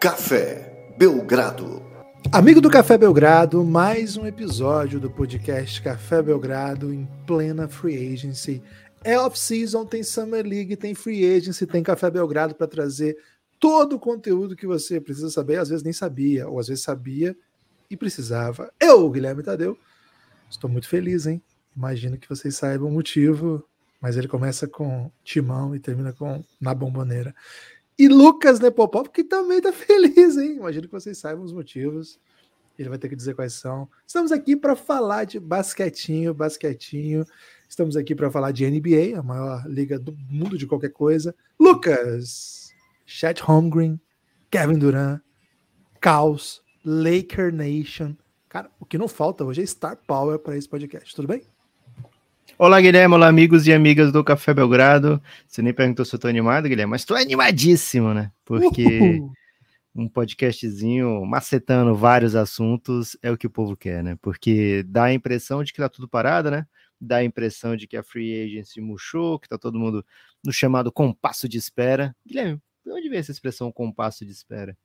[0.00, 1.82] Café Belgrado.
[2.32, 8.62] Amigo do Café Belgrado, mais um episódio do podcast Café Belgrado em plena free agency.
[9.04, 13.18] É off-season, tem Summer League, tem free agency, tem Café Belgrado para trazer
[13.58, 17.36] todo o conteúdo que você precisa saber, às vezes nem sabia, ou às vezes sabia
[17.90, 18.72] e precisava.
[18.80, 19.76] Eu, Guilherme Tadeu,
[20.48, 21.42] estou muito feliz, hein?
[21.76, 23.62] Imagino que vocês saibam o motivo,
[24.00, 27.34] mas ele começa com Timão e termina com Na Bomboneira.
[28.00, 30.56] E Lucas Nepopop, que também tá feliz, hein?
[30.56, 32.18] Imagino que vocês saibam os motivos.
[32.78, 33.86] Ele vai ter que dizer quais são.
[34.06, 37.26] Estamos aqui para falar de basquetinho, basquetinho.
[37.68, 41.34] Estamos aqui para falar de NBA, a maior liga do mundo de qualquer coisa.
[41.58, 42.72] Lucas,
[43.04, 44.00] Chet Holmgren,
[44.50, 45.20] Kevin Durant,
[46.00, 48.16] Caos, Laker Nation.
[48.48, 51.14] Cara, o que não falta hoje é Star Power para esse podcast.
[51.14, 51.42] Tudo bem?
[52.62, 53.14] Olá, Guilherme.
[53.14, 55.18] Olá, amigos e amigas do Café Belgrado.
[55.48, 58.30] Você nem perguntou se eu tô animado, Guilherme, mas tô animadíssimo, né?
[58.44, 59.32] Porque Uhul.
[59.94, 64.18] um podcastzinho macetando vários assuntos é o que o povo quer, né?
[64.20, 66.66] Porque dá a impressão de que tá tudo parado, né?
[67.00, 70.04] Dá a impressão de que a free agency murchou, que tá todo mundo
[70.44, 72.14] no chamado compasso de espera.
[72.26, 74.76] Guilherme, de onde vem essa expressão compasso de espera?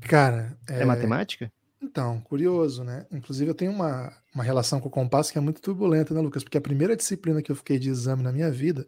[0.00, 1.52] Cara, é, é matemática?
[1.82, 3.06] Então, curioso, né?
[3.10, 6.44] Inclusive, eu tenho uma, uma relação com o compasso que é muito turbulenta, né, Lucas?
[6.44, 8.86] Porque a primeira disciplina que eu fiquei de exame na minha vida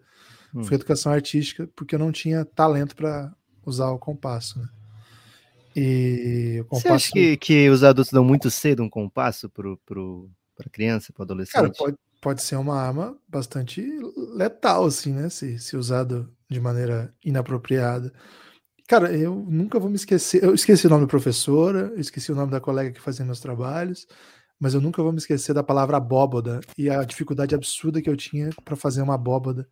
[0.55, 0.63] hum.
[0.63, 3.35] foi educação artística, porque eu não tinha talento para
[3.67, 4.69] usar o compasso, né?
[5.77, 6.83] E o compasso...
[6.83, 11.13] Você acha que, que os adultos dão muito cedo um compasso para pro, pro, criança,
[11.13, 11.55] para adolescente?
[11.55, 13.85] Cara, pode, pode ser uma arma bastante
[14.35, 15.29] letal, assim, né?
[15.29, 18.13] Se, se usado de maneira inapropriada.
[18.87, 20.45] Cara, eu nunca vou me esquecer.
[20.45, 23.41] Eu esqueci o nome da professora, eu esqueci o nome da colega que fazia meus
[23.41, 24.07] trabalhos,
[24.61, 28.17] mas eu nunca vou me esquecer da palavra abóboda e a dificuldade absurda que eu
[28.17, 29.67] tinha para fazer uma abóboda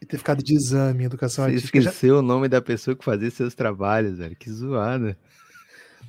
[0.00, 1.78] e ter ficado de exame em educação Você artística.
[1.78, 2.20] esqueceu já...
[2.20, 4.36] o nome da pessoa que fazia seus trabalhos, velho.
[4.36, 5.18] Que zoada.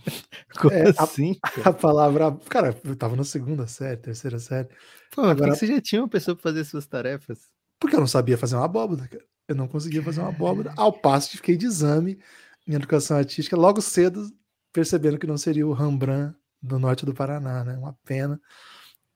[0.59, 1.37] Como é, assim?
[1.63, 2.37] A, a, palavra.
[2.47, 4.69] Cara, eu tava na segunda série, terceira série.
[5.11, 7.39] Pô, Agora, que você já tinha uma pessoa para fazer suas tarefas?
[7.79, 9.23] Porque eu não sabia fazer uma abóboda, cara.
[9.47, 12.19] Eu não conseguia fazer uma abóbora, ao passo que fiquei de exame
[12.67, 14.31] em educação artística logo cedo,
[14.73, 17.77] percebendo que não seria o Rembrandt do norte do Paraná, né?
[17.77, 18.39] Uma pena.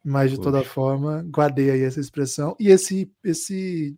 [0.04, 0.52] Mas de Poxa.
[0.52, 3.98] toda forma, guardei aí essa expressão e esse esse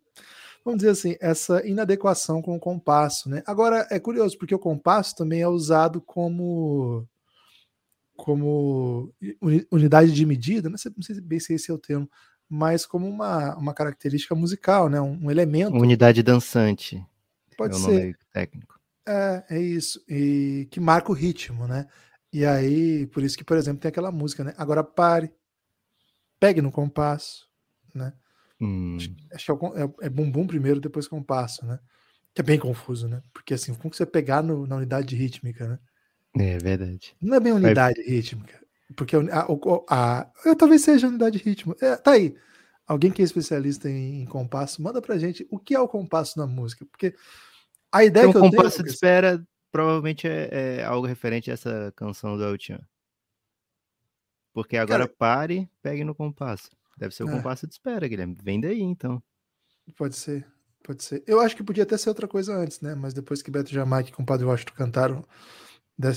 [0.64, 3.42] vamos dizer assim, essa inadequação com o compasso, né?
[3.46, 7.06] Agora é curioso porque o compasso também é usado como
[8.16, 9.12] como
[9.70, 12.08] unidade de medida, não sei, não sei bem se esse é o termo,
[12.52, 15.00] mas como uma, uma característica musical, né?
[15.00, 15.74] Um, um elemento.
[15.74, 17.02] Unidade dançante.
[17.56, 18.18] Pode é ser.
[18.30, 18.78] técnico.
[19.08, 20.04] É, é isso.
[20.06, 21.86] E que marca o ritmo, né?
[22.30, 24.52] E aí, por isso que, por exemplo, tem aquela música, né?
[24.58, 25.32] Agora pare,
[26.38, 27.48] pegue no compasso,
[27.94, 28.12] né?
[28.60, 28.98] Hum.
[29.32, 31.80] Acho que é, é, é bumbum primeiro, depois compasso, né?
[32.34, 33.22] Que é bem confuso, né?
[33.32, 35.78] Porque assim, como você pegar no, na unidade rítmica, né?
[36.38, 37.16] É verdade.
[37.18, 38.10] Não é bem unidade Vai...
[38.10, 38.61] rítmica.
[38.96, 39.46] Porque a,
[39.88, 41.74] a, a, talvez seja unidade de ritmo.
[41.80, 42.34] É, tá aí.
[42.86, 46.38] Alguém que é especialista em, em, compasso, manda pra gente o que é o compasso
[46.38, 46.84] na música.
[46.86, 47.14] Porque
[47.90, 48.52] a ideia então, que eu tenho.
[48.52, 52.56] O compasso de espera provavelmente é, é, algo referente a essa canção do El
[54.52, 56.70] Porque agora Cara, pare, pegue no compasso.
[56.96, 57.32] Deve ser o é.
[57.32, 58.36] compasso de espera, Guilherme.
[58.42, 59.22] Vem daí, então.
[59.96, 60.46] Pode ser,
[60.84, 61.24] pode ser.
[61.26, 62.94] Eu acho que podia até ser outra coisa antes, né?
[62.94, 65.24] Mas depois que Beto Jamaica e o Padre Washington cantaram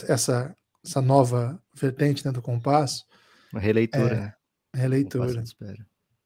[0.07, 0.55] essa
[0.85, 3.06] essa nova vertente né, do compasso.
[3.51, 4.13] Uma releitura.
[4.13, 4.34] É, né?
[4.73, 5.44] releitura.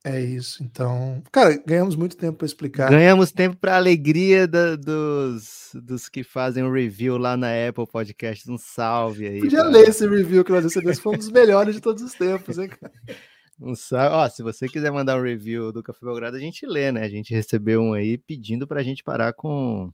[0.03, 0.63] É isso.
[0.63, 2.89] Então, cara, ganhamos muito tempo para explicar.
[2.89, 8.49] Ganhamos tempo para alegria da, dos, dos que fazem o review lá na Apple Podcast.
[8.49, 9.39] Um salve aí.
[9.39, 9.69] Podia cara.
[9.69, 12.69] ler esse review que nós recebemos, foi um dos melhores de todos os tempos, hein,
[12.69, 12.93] cara?
[13.61, 14.15] Um salve.
[14.15, 17.03] Ó, se você quiser mandar um review do Café Belgrado, a gente lê, né?
[17.03, 19.91] A gente recebeu um aí pedindo para a gente parar com,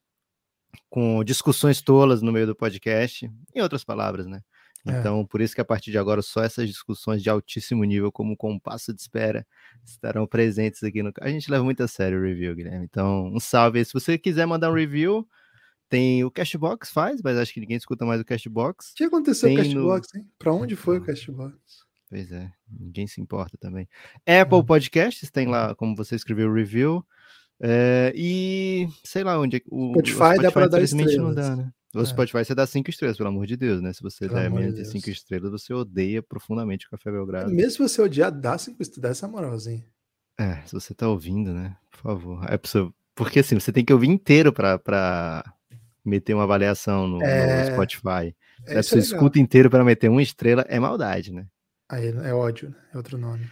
[0.88, 3.28] com discussões tolas no meio do podcast.
[3.56, 4.42] Em outras palavras, né?
[4.88, 5.00] É.
[5.00, 8.37] Então, por isso que a partir de agora só essas discussões de altíssimo nível, como
[8.37, 9.46] compasso de espera,
[9.84, 11.11] estarão presentes aqui no.
[11.22, 12.85] A gente leva muito a sério o review, Guilherme.
[12.85, 13.84] Então, um salve.
[13.84, 15.28] Se você quiser mandar um review,
[15.90, 18.91] tem o Cashbox, faz, mas acho que ninguém escuta mais o Cashbox.
[18.91, 20.20] O que aconteceu com o Cashbox, no...
[20.20, 20.28] hein?
[20.37, 21.55] Pra onde foi o Cashbox?
[22.08, 23.90] Pois é, ninguém se importa também.
[24.26, 24.66] Apple hum.
[24.66, 27.03] Podcasts, tem lá como você escreveu o review.
[27.59, 29.58] É, e sei lá onde.
[29.58, 31.16] É o Spotify, o Spotify dá para dar estrelas.
[31.17, 31.72] não dá, né?
[31.96, 32.06] O é.
[32.06, 33.94] Spotify você dá cinco estrelas, pelo amor de Deus, né?
[33.94, 37.50] Se você pelo der menos de cinco estrelas, você odeia profundamente o Café Belgrado.
[37.50, 39.86] Mesmo se você odiar, dá cinco estrelas, dá essa moralzinha.
[40.38, 41.78] É, se você tá ouvindo, né?
[41.92, 42.44] Por favor.
[42.44, 42.59] É.
[43.16, 45.44] Porque assim, você tem que ouvir inteiro pra, pra
[46.03, 47.64] meter uma avaliação no, é...
[47.64, 48.36] no Spotify.
[48.68, 51.47] É, Se a pessoa é escuta inteiro para meter uma estrela, é maldade, né?
[51.90, 52.76] Aí é ódio, né?
[52.94, 53.47] É outro nome.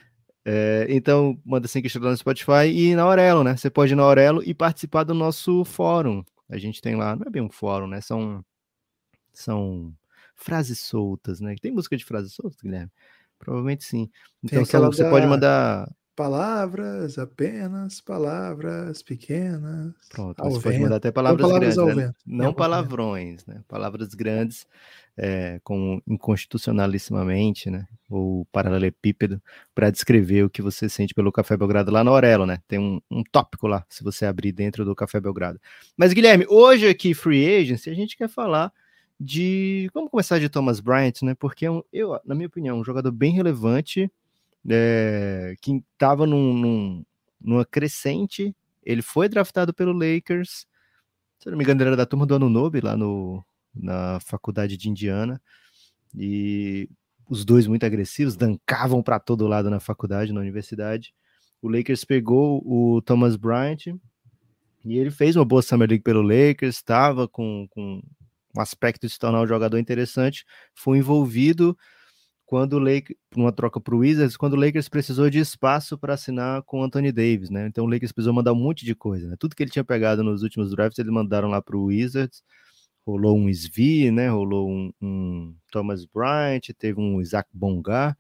[0.45, 3.55] É, então, manda cinco estrelas no Spotify e na Aurelo, né?
[3.55, 6.23] Você pode ir na Aurelo e participar do nosso fórum.
[6.53, 8.01] A gente tem lá, não é bem um fórum, né?
[8.01, 8.43] São
[9.33, 9.93] São
[10.35, 11.55] frases soltas, né?
[11.61, 12.91] Tem música de frases soltas, Guilherme?
[13.39, 14.09] Provavelmente sim.
[14.43, 15.09] Então são, você da...
[15.09, 19.95] pode mandar Palavras, apenas palavras pequenas.
[20.09, 20.63] Pronto, você vento.
[20.63, 22.13] pode mandar até palavras, palavras grandes, né?
[22.23, 23.63] não palavrões, né?
[23.67, 24.67] Palavras grandes,
[25.17, 27.87] é, como inconstitucionalissimamente, né?
[28.13, 29.41] Ou paralelepípedo,
[29.73, 32.59] para descrever o que você sente pelo Café Belgrado lá no Aurelo, né?
[32.67, 35.59] Tem um, um tópico lá, se você abrir dentro do Café Belgrado.
[35.97, 38.71] Mas, Guilherme, hoje aqui, Free Agency, a gente quer falar
[39.19, 39.89] de.
[39.95, 41.33] Vamos começar de Thomas Bryant, né?
[41.33, 44.11] Porque é um, eu, na minha opinião, um jogador bem relevante
[44.69, 47.05] é, que estava num, num,
[47.41, 48.55] numa crescente.
[48.83, 50.67] Ele foi draftado pelo Lakers.
[51.39, 53.43] Se não me engano, ele era da turma do Anunobi, lá no,
[53.73, 55.41] na faculdade de Indiana.
[56.15, 56.87] E
[57.29, 61.13] os dois muito agressivos, dancavam para todo lado na faculdade, na universidade.
[61.61, 63.87] O Lakers pegou o Thomas Bryant
[64.85, 68.01] e ele fez uma boa Summer League pelo Lakers, estava com, com
[68.55, 71.77] um aspecto de se tornar um jogador interessante, foi envolvido
[72.45, 76.13] quando o Lakers, uma troca para o Wizards, quando o Lakers precisou de espaço para
[76.13, 77.65] assinar com o Anthony Davis, né?
[77.67, 79.35] Então o Lakers precisou mandar um monte de coisa, né?
[79.39, 82.43] Tudo que ele tinha pegado nos últimos drafts, eles mandaram lá para o Wizards.
[83.05, 84.29] Rolou um Svi, né?
[84.29, 88.17] Rolou um, um, Thomas Bryant, teve um Isaac Bongar,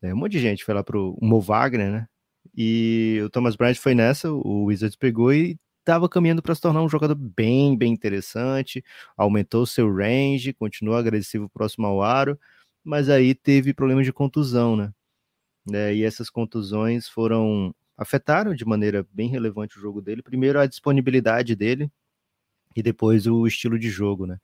[0.00, 0.14] né?
[0.14, 2.08] um monte de gente foi lá para o Mo Wagner, né?
[2.56, 6.82] E o Thomas Bryant foi nessa, o Wizards pegou e estava caminhando para se tornar
[6.82, 8.84] um jogador bem, bem interessante,
[9.16, 12.38] aumentou seu range, continuou agressivo próximo ao aro,
[12.82, 14.92] mas aí teve problemas de contusão, né?
[15.72, 20.22] É, e essas contusões foram afetaram de maneira bem relevante o jogo dele.
[20.22, 21.90] Primeiro a disponibilidade dele
[22.74, 24.38] e depois o estilo de jogo, né?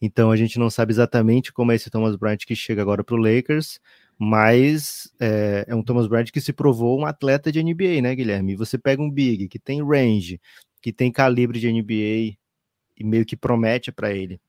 [0.00, 3.14] Então a gente não sabe exatamente como é esse Thomas Bryant que chega agora para
[3.14, 3.80] o Lakers,
[4.18, 8.52] mas é, é, um Thomas Bryant que se provou um atleta de NBA, né, Guilherme?
[8.52, 10.40] E você pega um big que tem range,
[10.80, 12.36] que tem calibre de NBA
[12.96, 14.40] e meio que promete para ele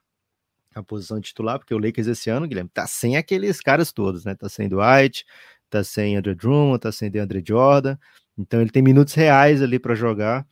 [0.76, 4.36] a posição titular, porque o Lakers esse ano, Guilherme, tá sem aqueles caras todos, né?
[4.36, 5.26] Tá sem Dwight,
[5.70, 7.98] tá sem Andrew Drummond, tá sem DeAndre Jordan,
[8.38, 10.46] então ele tem minutos reais ali para jogar.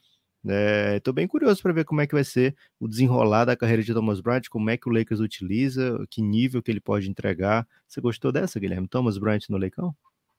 [0.47, 3.83] É, Estou bem curioso para ver como é que vai ser o desenrolar da carreira
[3.83, 7.67] de Thomas Bryant, como é que o Lakers utiliza, que nível que ele pode entregar.
[7.87, 8.87] Você gostou dessa, Guilherme?
[8.87, 9.95] Thomas Bryant no Leicão?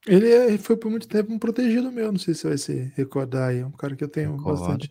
[0.06, 2.93] Ele, é, ele foi por muito tempo um protegido meu, não sei se vai se
[2.96, 3.60] recordar aí.
[3.60, 4.90] É um cara que eu tenho Recordo, bastante,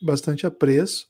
[0.00, 1.08] bastante apreço.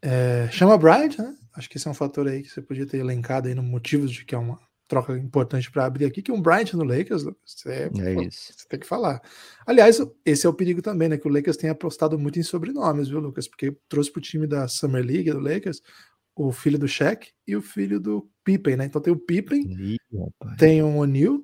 [0.00, 1.36] É, chama Bryant, né?
[1.56, 4.12] Acho que esse é um fator aí que você podia ter elencado aí no motivos
[4.12, 4.58] de que é uma
[4.90, 8.52] troca importante para abrir aqui, que um Bryant no Lakers, você, é, isso.
[8.52, 9.22] você tem que falar.
[9.64, 11.16] Aliás, esse é o perigo também, né?
[11.16, 13.46] Que o Lakers tem apostado muito em sobrenomes, viu, Lucas?
[13.46, 15.80] Porque trouxe para o time da Summer League do Lakers
[16.34, 18.86] o filho do Shaq e o filho do Pippen, né?
[18.86, 19.96] Então tem o Pippen, Ih,
[20.58, 21.40] tem um O'Neal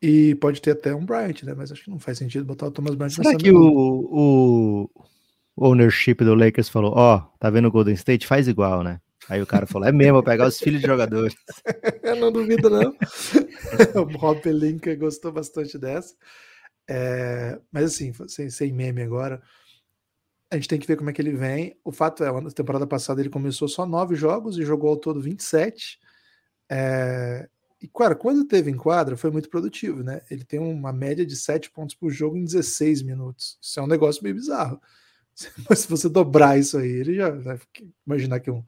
[0.00, 1.54] e pode ter até um Bryant, né?
[1.56, 4.88] Mas acho que não faz sentido botar o Thomas Bryant Será que o,
[5.56, 8.26] o ownership do Lakers falou: Ó, oh, tá vendo o Golden State?
[8.26, 9.00] Faz igual, né?
[9.28, 11.34] Aí o cara falou: é mesmo, vou pegar os filhos de jogadores.
[12.02, 12.94] Eu não duvido, não.
[14.02, 16.14] o Rob Pelinka gostou bastante dessa.
[16.88, 19.42] É, mas assim, sem, sem meme agora,
[20.50, 21.78] a gente tem que ver como é que ele vem.
[21.84, 25.20] O fato é, na temporada passada ele começou só nove jogos e jogou ao todo
[25.20, 25.98] 27.
[26.70, 27.48] É,
[27.80, 30.22] e, cara, quando teve em quadra, foi muito produtivo, né?
[30.30, 33.58] Ele tem uma média de 7 pontos por jogo em 16 minutos.
[33.60, 34.80] Isso é um negócio meio bizarro.
[35.68, 37.58] Mas se você dobrar isso aí, ele já vai
[38.06, 38.64] imaginar que um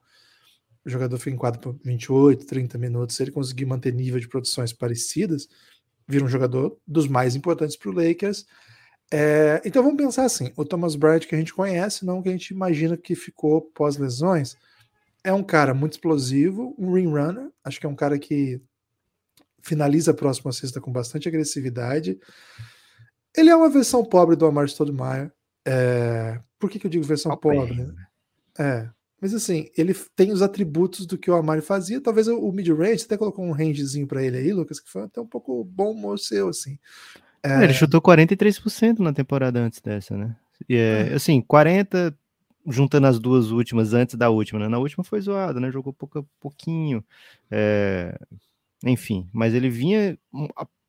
[0.85, 4.29] o jogador fica em quadro por 28, 30 minutos, se ele conseguir manter nível de
[4.29, 5.49] produções parecidas,
[6.09, 8.47] vira um jogador dos mais importantes para o Lakers.
[9.13, 12.33] É, então vamos pensar assim: o Thomas Bryant que a gente conhece, não que a
[12.33, 14.57] gente imagina que ficou pós-lesões,
[15.23, 18.61] é um cara muito explosivo, um ring runner, acho que é um cara que
[19.63, 22.19] finaliza a próxima cesta com bastante agressividade.
[23.37, 25.31] Ele é uma versão pobre do Amar Stoudemire.
[25.67, 27.75] É, por que, que eu digo versão pobre?
[27.75, 27.95] Né?
[28.59, 28.91] É,
[29.21, 32.01] mas assim, ele tem os atributos do que o Amari fazia.
[32.01, 35.21] Talvez o, o mid-range, até colocou um rangezinho para ele aí, Lucas, que foi até
[35.21, 36.79] um pouco bom seu, assim.
[37.43, 37.65] É...
[37.65, 40.37] Ele chutou 43% na temporada antes dessa, né?
[40.69, 41.15] E é, é.
[41.15, 42.17] assim, 40
[42.67, 44.69] juntando as duas últimas antes da última, né?
[44.69, 45.71] Na última foi zoado, né?
[45.71, 47.05] Jogou pouco, pouquinho.
[47.51, 48.19] É...
[48.85, 50.19] Enfim, mas ele vinha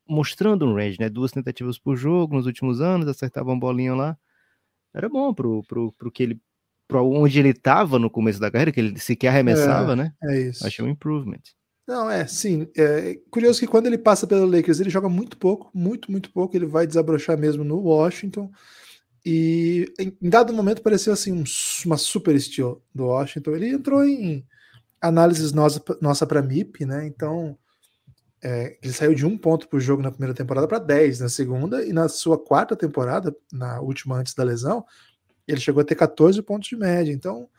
[0.07, 1.09] mostrando um range, né?
[1.09, 4.17] Duas tentativas por jogo nos últimos anos, acertava uma bolinha lá.
[4.93, 6.41] Era bom pro, pro, pro que ele
[6.91, 10.13] para onde ele estava no começo da carreira, que ele sequer arremessava, é, né?
[10.21, 10.67] É isso.
[10.67, 11.39] Achei um improvement.
[11.87, 12.67] Não, é, sim.
[12.75, 16.53] É curioso que quando ele passa pelo Lakers, ele joga muito pouco, muito, muito pouco.
[16.53, 18.51] Ele vai desabrochar mesmo no Washington.
[19.25, 21.45] E em, dado momento pareceu assim um,
[21.85, 23.51] uma super estilo do Washington.
[23.51, 24.45] Ele entrou em
[24.99, 27.07] análises nossa, nossa para MIP, né?
[27.07, 27.57] Então
[28.43, 31.85] é, ele saiu de um ponto por jogo na primeira temporada para 10 na segunda,
[31.85, 34.83] e na sua quarta temporada, na última antes da lesão,
[35.47, 37.11] ele chegou a ter 14 pontos de média.
[37.11, 37.49] Então,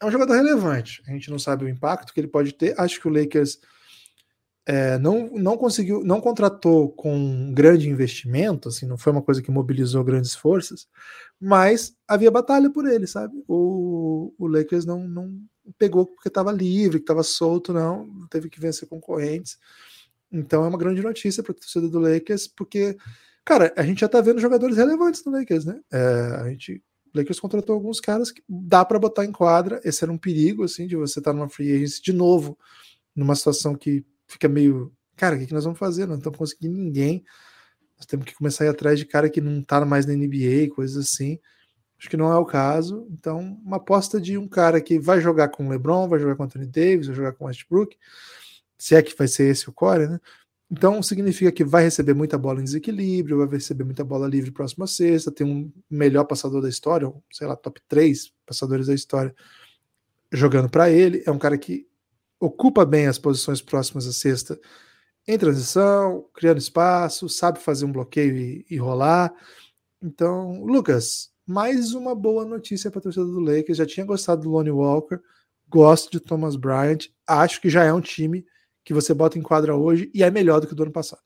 [0.00, 1.02] é um jogador relevante.
[1.06, 2.78] A gente não sabe o impacto que ele pode ter.
[2.78, 3.58] Acho que o Lakers
[4.66, 9.40] é, não, não conseguiu, não contratou com um grande investimento, assim, não foi uma coisa
[9.40, 10.88] que mobilizou grandes forças,
[11.40, 13.44] mas havia batalha por ele, sabe?
[13.46, 15.40] O, o Lakers não, não
[15.78, 19.56] pegou porque estava livre, que estava solto, não, teve que vencer concorrentes.
[20.32, 22.96] Então é uma grande notícia para a torcida do Lakers, porque,
[23.44, 25.80] cara, a gente já está vendo jogadores relevantes no Lakers, né?
[25.92, 26.82] É, a gente o
[27.16, 29.80] Lakers contratou alguns caras que dá para botar em quadra.
[29.84, 32.58] Esse era um perigo, assim, de você estar tá numa free agency de novo,
[33.14, 36.06] numa situação que fica meio, cara, o que, nós vamos fazer?
[36.06, 37.24] Não estamos conseguindo ninguém.
[37.96, 40.74] Nós temos que começar a ir atrás de cara que não está mais na NBA,
[40.74, 41.38] coisas assim.
[41.98, 43.06] Acho que não é o caso.
[43.10, 46.42] Então, uma aposta de um cara que vai jogar com o LeBron, vai jogar com
[46.42, 47.96] o Anthony Davis, vai jogar com o Westbrook,
[48.78, 50.20] se é que vai ser esse o core, né?
[50.70, 54.86] Então, significa que vai receber muita bola em desequilíbrio, vai receber muita bola livre próxima
[54.86, 59.34] sexta, tem um melhor passador da história, sei lá, top 3 passadores da história
[60.32, 61.22] jogando para ele.
[61.24, 61.86] É um cara que
[62.40, 64.58] ocupa bem as posições próximas à cesta
[65.26, 69.32] em transição, criando espaço, sabe fazer um bloqueio e, e rolar.
[70.02, 73.78] Então, Lucas, mais uma boa notícia para a torcida do Lakers.
[73.78, 75.18] Já tinha gostado do Lonnie Walker,
[75.68, 78.44] gosto de Thomas Bryant, acho que já é um time
[78.86, 81.20] que você bota em quadra hoje e é melhor do que o do ano passado.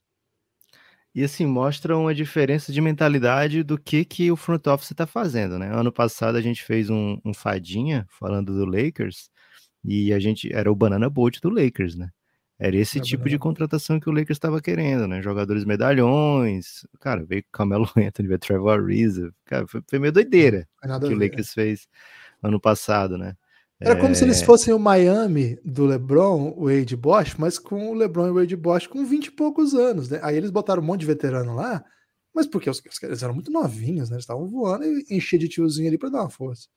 [1.15, 5.59] E assim, mostra uma diferença de mentalidade do que, que o front office está fazendo,
[5.59, 5.71] né?
[5.71, 9.29] Ano passado a gente fez um, um fadinha falando do Lakers,
[9.85, 12.09] e a gente era o banana boat do Lakers, né?
[12.59, 15.21] Era esse é tipo de contratação que o Lakers estava querendo, né?
[15.21, 21.15] Jogadores medalhões, cara, veio Camelo Anthony, veio Trevor Ariza, cara, foi, foi meio doideira que
[21.15, 21.89] o Lakers fez
[22.43, 23.37] ano passado, né?
[23.81, 24.15] Era como é...
[24.15, 24.45] se eles é.
[24.45, 28.57] fossem o Miami do LeBron, o Wade Bosch, mas com o LeBron e o Wade
[28.57, 30.21] Bosch com 20 e poucos anos, né?
[30.23, 31.83] Aí eles botaram um monte de veterano lá,
[32.35, 34.17] mas porque os, caras eram muito novinhos, né?
[34.17, 36.69] Eles estavam voando e encher de tiozinho ali para dar uma força.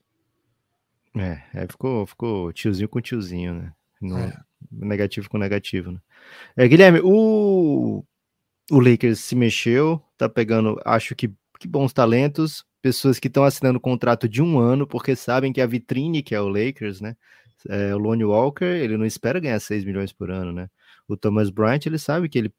[1.16, 3.74] É, é, ficou, ficou tiozinho com tiozinho, né?
[4.02, 4.34] No, é.
[4.72, 6.00] Negativo com negativo, né?
[6.56, 8.04] É, Guilherme, o,
[8.72, 11.30] o Lakers se mexeu, tá pegando, acho que,
[11.60, 15.66] que bons talentos, pessoas que estão assinando contrato de um ano, porque sabem que a
[15.66, 17.16] vitrine que é o Lakers, né?
[17.70, 20.70] É, o Lonnie Walker, ele não espera ganhar 6 milhões por ano, né?
[21.08, 22.54] O Thomas Bryant, ele sabe que ele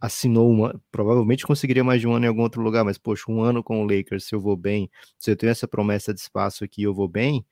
[0.00, 3.40] assinou uma, provavelmente conseguiria mais de um ano em algum outro lugar, mas poxa, um
[3.42, 6.62] ano com o Lakers, se eu vou bem, se eu tenho essa promessa de espaço
[6.62, 7.44] aqui, eu vou bem,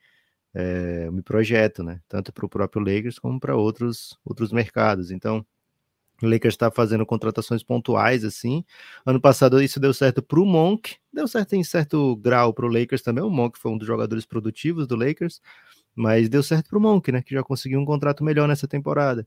[0.55, 2.01] é, me projeto, né?
[2.09, 5.11] Tanto para o próprio Lakers como para outros, outros mercados.
[5.11, 5.47] Então,
[6.23, 8.65] o Lakers está fazendo contratações pontuais, assim.
[9.05, 12.69] Ano passado isso deu certo para o Monk, deu certo em certo grau para o
[12.69, 13.23] Lakers também.
[13.23, 15.41] O Monk foi um dos jogadores produtivos do Lakers,
[15.95, 17.23] mas deu certo para o Monk, né?
[17.23, 19.27] Que já conseguiu um contrato melhor nessa temporada.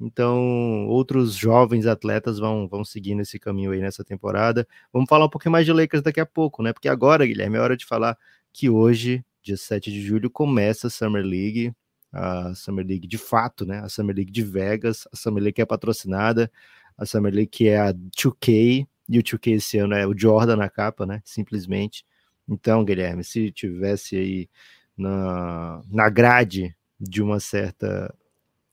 [0.00, 4.66] Então, outros jovens atletas vão, vão seguindo esse caminho aí nessa temporada.
[4.92, 6.72] Vamos falar um pouquinho mais de Lakers daqui a pouco, né?
[6.72, 8.16] Porque agora, Guilherme, é hora de falar
[8.52, 11.72] que hoje dia 7 de julho, começa a Summer League,
[12.16, 13.80] a Summer League de fato, né?
[13.80, 16.50] A Summer League de Vegas, a Summer League que é patrocinada,
[16.96, 20.56] a Summer League que é a 2K, e o 2K esse ano é o Jordan
[20.56, 21.20] na capa, né?
[21.24, 22.06] Simplesmente.
[22.48, 24.48] Então, Guilherme, se tivesse aí
[24.96, 28.14] na, na grade de uma certa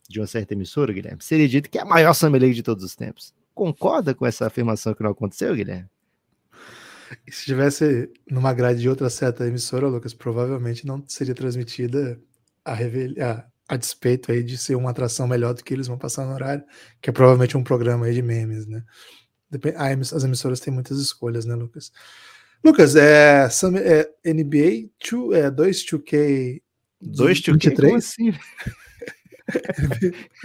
[0.07, 2.83] de uma certa emissora, Guilherme, seria dito que é a maior Summer League de todos
[2.83, 3.33] os tempos.
[3.53, 5.89] Concorda com essa afirmação que não aconteceu, Guilherme?
[7.29, 12.19] Se tivesse numa grade de outra certa emissora, Lucas, provavelmente não seria transmitida
[12.65, 16.25] a, a, a despeito aí de ser uma atração melhor do que eles vão passar
[16.25, 16.63] no horário,
[17.01, 18.84] que é provavelmente um programa aí de memes, né?
[20.12, 21.91] As emissoras têm muitas escolhas, né, Lucas?
[22.63, 23.48] Lucas, é,
[24.24, 26.62] é NBA 2, é, 2 2K
[27.01, 27.96] 2 2K?
[27.96, 28.34] assim?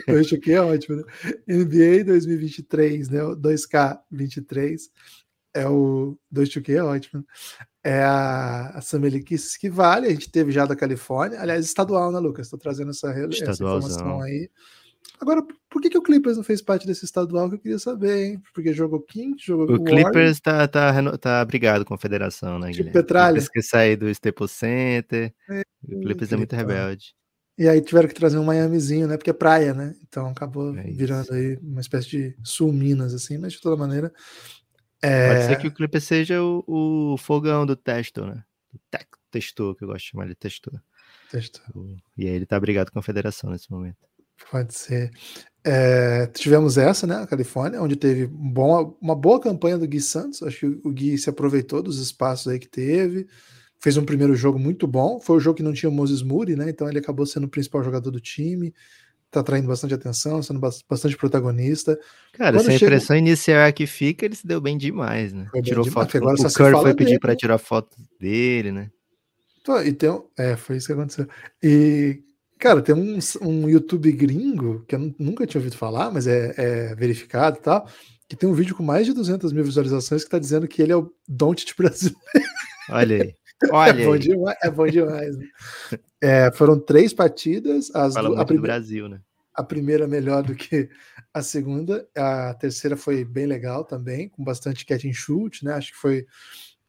[0.09, 1.05] 2K é ótimo, né?
[1.47, 3.21] NBA 2023, né?
[3.21, 4.91] 2K23
[5.55, 7.25] é o 2 é ótimo.
[7.85, 12.19] É a, a League que, vale, a gente teve já da Califórnia, aliás, estadual, né,
[12.19, 12.47] Lucas?
[12.47, 14.51] Estou trazendo essa, essa, informação aí.
[15.21, 18.25] Agora, por que, que o Clippers não fez parte desse estadual que eu queria saber,
[18.25, 18.43] hein?
[18.55, 22.93] Porque jogou King, jogou O Clippers tá, tá, tá brigado com a federação, né, tipo
[22.93, 23.41] Petralha.
[23.53, 25.33] Que sair do Staples Center.
[25.49, 27.15] É, o Clippers é muito rebelde.
[27.59, 29.17] E aí tiveram que trazer um Miamizinho, né?
[29.17, 29.93] Porque é praia, né?
[30.07, 34.13] Então acabou é virando aí uma espécie de sul Minas, assim, mas de toda maneira,
[35.03, 35.29] é...
[35.29, 38.43] Pode ser que o Clipper seja o, o fogão do Testo, né?
[39.31, 40.35] Testor, que eu gosto de chamar de.
[40.35, 40.81] Testor.
[42.17, 43.99] E aí ele tá brigado com a federação nesse momento.
[44.51, 45.11] Pode ser.
[45.65, 50.43] É, tivemos essa, né, na Califórnia, onde teve bom, uma boa campanha do Gui Santos.
[50.43, 53.27] Acho que o Gui se aproveitou dos espaços aí que teve.
[53.81, 55.21] Fez um primeiro jogo muito bom.
[55.21, 56.71] Foi o jogo que não tinha o Moses Moody, né?
[56.71, 58.75] Então ele acabou sendo o principal jogador do time
[59.31, 61.99] tá atraindo bastante atenção, sendo bastante protagonista.
[62.33, 65.49] Cara, Quando se a impressão inicial é que fica, ele se deu bem demais, né?
[65.53, 66.17] Bem Tirou demais, foto.
[66.17, 68.91] Agora o Curry foi pedir para tirar foto dele, né?
[69.85, 71.29] E um, é, foi isso que aconteceu.
[71.63, 72.23] E,
[72.59, 76.95] cara, tem um, um YouTube gringo que eu nunca tinha ouvido falar, mas é, é
[76.95, 77.87] verificado e tal,
[78.27, 80.93] que tem um vídeo com mais de 200 mil visualizações que tá dizendo que ele
[80.93, 82.19] é o Don't brasileiro.
[82.89, 83.35] Olha aí.
[83.71, 85.37] Olha é, bom demais, é bom demais.
[85.37, 85.47] Né?
[86.21, 87.95] É, foram três partidas.
[87.95, 89.21] As Fala do, a primeira, Brasil, né?
[89.55, 90.89] A primeira melhor do que
[91.33, 92.09] a segunda.
[92.17, 95.75] A terceira foi bem legal também, com bastante catch and shoot, né?
[95.75, 96.27] Acho que foi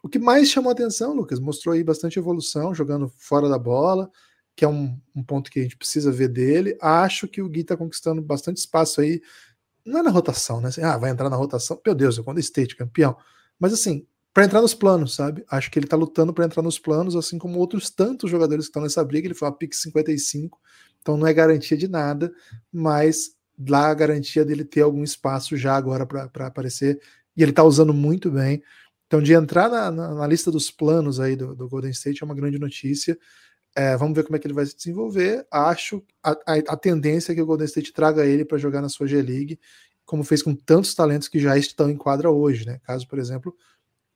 [0.02, 1.40] o que mais chamou atenção, Lucas.
[1.40, 4.10] Mostrou aí bastante evolução, jogando fora da bola,
[4.56, 6.78] que é um, um ponto que a gente precisa ver dele.
[6.82, 9.22] Acho que o Gui tá conquistando bastante espaço aí.
[9.86, 10.70] Não é na rotação, né?
[10.70, 11.82] Assim, ah, vai entrar na rotação.
[11.86, 13.18] Meu Deus, é quando State campeão.
[13.60, 15.44] Mas assim, para entrar nos planos, sabe?
[15.50, 18.70] Acho que ele tá lutando para entrar nos planos, assim como outros tantos jogadores que
[18.70, 19.28] estão nessa briga.
[19.28, 20.60] Ele foi uma pick 55,
[21.02, 22.32] então não é garantia de nada,
[22.72, 23.32] mas
[23.68, 27.02] lá a garantia dele ter algum espaço já agora para aparecer.
[27.36, 28.62] E ele tá usando muito bem.
[29.08, 32.26] Então, de entrar na, na, na lista dos planos aí do, do, Golden State é
[32.26, 33.18] uma grande notícia.
[33.76, 35.48] É, vamos ver como é que ele vai se desenvolver.
[35.50, 38.90] Acho a, a, a tendência é que o Golden State traga ele para jogar na
[38.90, 39.60] sua G-League,
[40.06, 42.80] como fez com tantos talentos que já estão em quadra hoje, né?
[42.84, 43.56] Caso, por exemplo,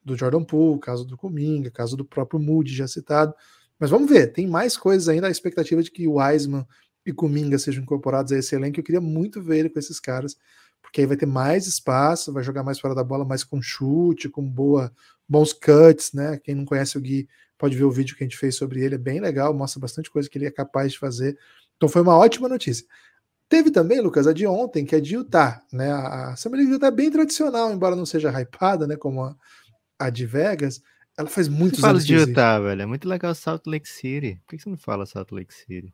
[0.03, 3.33] do Jordan Poole, caso do Kuminga, caso do próprio Moody já citado.
[3.79, 6.65] Mas vamos ver, tem mais coisas ainda, a expectativa de que o Wiseman
[7.05, 8.79] e Kuminga sejam incorporados a esse elenco.
[8.79, 10.37] Eu queria muito ver ele com esses caras,
[10.81, 14.29] porque aí vai ter mais espaço, vai jogar mais fora da bola, mais com chute,
[14.29, 14.91] com boa,
[15.27, 16.39] bons cuts, né?
[16.43, 18.95] Quem não conhece o Gui pode ver o vídeo que a gente fez sobre ele,
[18.95, 21.37] é bem legal, mostra bastante coisa que ele é capaz de fazer.
[21.77, 22.85] Então foi uma ótima notícia.
[23.49, 25.91] Teve também, Lucas, a de ontem, que é de Utah, né?
[25.91, 28.95] A Summer League de Utah é bem tradicional, embora não seja hypada, né?
[28.95, 29.35] Como a,
[30.05, 30.81] a de Vegas,
[31.17, 32.07] ela faz muitos você anos.
[32.07, 32.81] Fala de Utah, velho.
[32.81, 34.41] É muito legal Salt Lake City.
[34.45, 35.93] Por que você não fala Salt Lake City?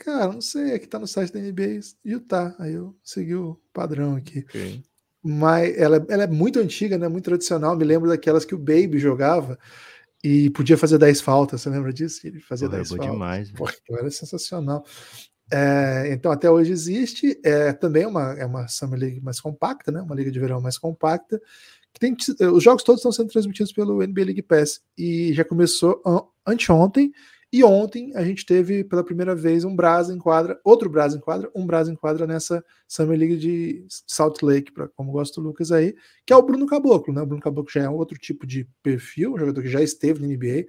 [0.00, 0.74] Cara, não sei.
[0.74, 2.54] Aqui tá no site da NBA Utah.
[2.58, 4.40] Aí eu segui o padrão aqui.
[4.40, 4.82] Okay.
[5.22, 7.08] Mas ela, ela é muito antiga, né?
[7.08, 7.76] Muito tradicional.
[7.76, 9.58] Me lembro daquelas que o Baby jogava
[10.22, 11.60] e podia fazer 10 faltas.
[11.60, 12.24] Você lembra disso?
[12.24, 13.10] Ele fazia Porra, 10 faltas.
[13.10, 13.50] demais.
[13.50, 14.84] Pô, era sensacional.
[15.50, 17.40] É, então até hoje existe.
[17.42, 20.00] É também uma, é uma Summer League mais compacta, né?
[20.00, 21.46] Uma liga de verão mais compacta que
[21.98, 22.16] tem,
[22.52, 26.02] os jogos todos estão sendo transmitidos pelo NBA League Pass e já começou
[26.46, 27.12] anteontem.
[27.50, 31.20] E ontem a gente teve pela primeira vez um Brasa em quadra, outro Brasa em
[31.20, 35.44] quadra, um Brasa em quadra nessa Summer League de Salt Lake, pra, como gosta o
[35.44, 35.94] Lucas aí,
[36.26, 37.22] que é o Bruno Caboclo, né?
[37.22, 40.20] O Bruno Caboclo já é um outro tipo de perfil, um jogador que já esteve
[40.20, 40.66] na NBA,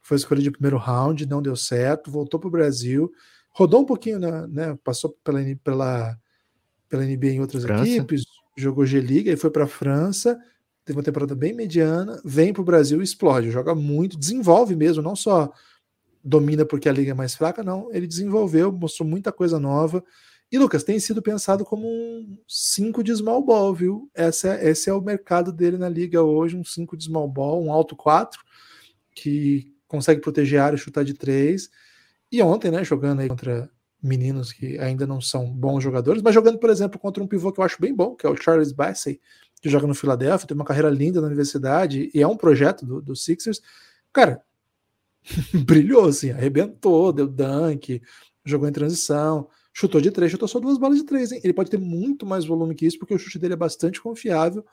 [0.00, 3.12] foi escolha de primeiro round, não deu certo, voltou para o Brasil,
[3.50, 4.78] rodou um pouquinho, na, né?
[4.84, 6.16] Passou pela, pela,
[6.88, 7.90] pela NBA em outras França.
[7.90, 8.22] equipes,
[8.56, 10.38] jogou G-Liga e foi para a França
[10.84, 15.02] teve uma temporada bem mediana, vem para o Brasil e explode, joga muito, desenvolve mesmo,
[15.02, 15.52] não só
[16.22, 20.04] domina porque a liga é mais fraca, não, ele desenvolveu, mostrou muita coisa nova.
[20.50, 24.10] E Lucas, tem sido pensado como um 5 de small ball, viu?
[24.14, 27.64] Esse é, esse é o mercado dele na liga hoje, um 5 de small ball,
[27.64, 28.38] um alto 4,
[29.14, 31.70] que consegue proteger a área, chutar de 3.
[32.30, 33.70] E ontem, né, jogando aí contra
[34.02, 37.60] meninos que ainda não são bons jogadores, mas jogando, por exemplo, contra um pivô que
[37.60, 39.20] eu acho bem bom, que é o Charles Bassey,
[39.62, 43.00] que joga no Philadelphia, tem uma carreira linda na universidade e é um projeto do,
[43.00, 43.62] do Sixers.
[44.12, 44.42] Cara,
[45.64, 48.02] brilhou, assim, arrebentou, deu dunk,
[48.44, 51.40] jogou em transição, chutou de três, chutou só duas balas de três, hein?
[51.44, 54.66] Ele pode ter muito mais volume que isso, porque o chute dele é bastante confiável.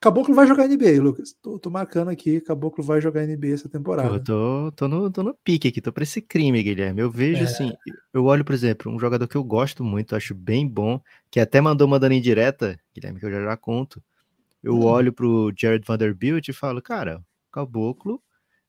[0.00, 1.34] Caboclo vai jogar NBA, Lucas.
[1.40, 4.16] Tô, tô marcando aqui, Caboclo vai jogar NBA essa temporada.
[4.16, 7.02] Eu tô, tô, no, tô no pique aqui, tô pra esse crime, Guilherme.
[7.02, 7.44] Eu vejo é.
[7.44, 7.72] assim,
[8.12, 10.98] eu olho, por exemplo, um jogador que eu gosto muito, acho bem bom,
[11.30, 14.02] que até mandou mandando em direta, Guilherme, que eu já já conto
[14.64, 14.84] eu hum.
[14.84, 17.22] olho pro Jared Vanderbilt e falo, cara,
[17.52, 18.22] Caboclo,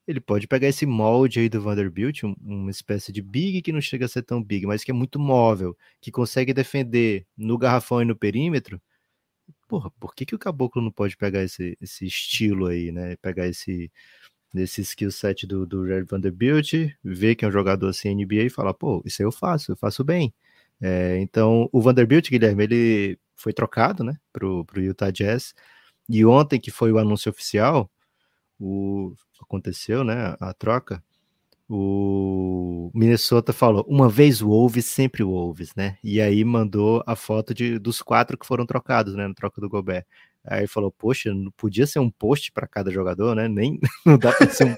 [0.08, 3.82] ele pode pegar esse molde aí do Vanderbilt, um, uma espécie de big que não
[3.82, 8.02] chega a ser tão big, mas que é muito móvel, que consegue defender no garrafão
[8.02, 8.80] e no perímetro.
[9.68, 13.16] Porra, por que, que o Caboclo não pode pegar esse, esse estilo aí, né?
[13.18, 13.92] Pegar esse,
[14.56, 18.50] esse skill set do, do Jared Vanderbilt, ver que é um jogador assim NBA e
[18.50, 20.34] falar, pô, isso aí eu faço, eu faço bem.
[20.82, 25.54] É, então, o Vanderbilt, Guilherme, ele foi trocado, né, pro, pro Utah Jazz,
[26.10, 27.90] e ontem, que foi o anúncio oficial,
[28.60, 31.04] o, aconteceu, né, a troca,
[31.68, 35.98] o Minnesota falou, uma vez o Wolves, sempre o Wolves, né?
[36.04, 39.70] E aí mandou a foto de, dos quatro que foram trocados, né, na troca do
[39.70, 40.06] Gobert.
[40.48, 43.48] Aí falou, poxa, não podia ser um post para cada jogador, né?
[43.48, 44.76] Nem não dá para ser um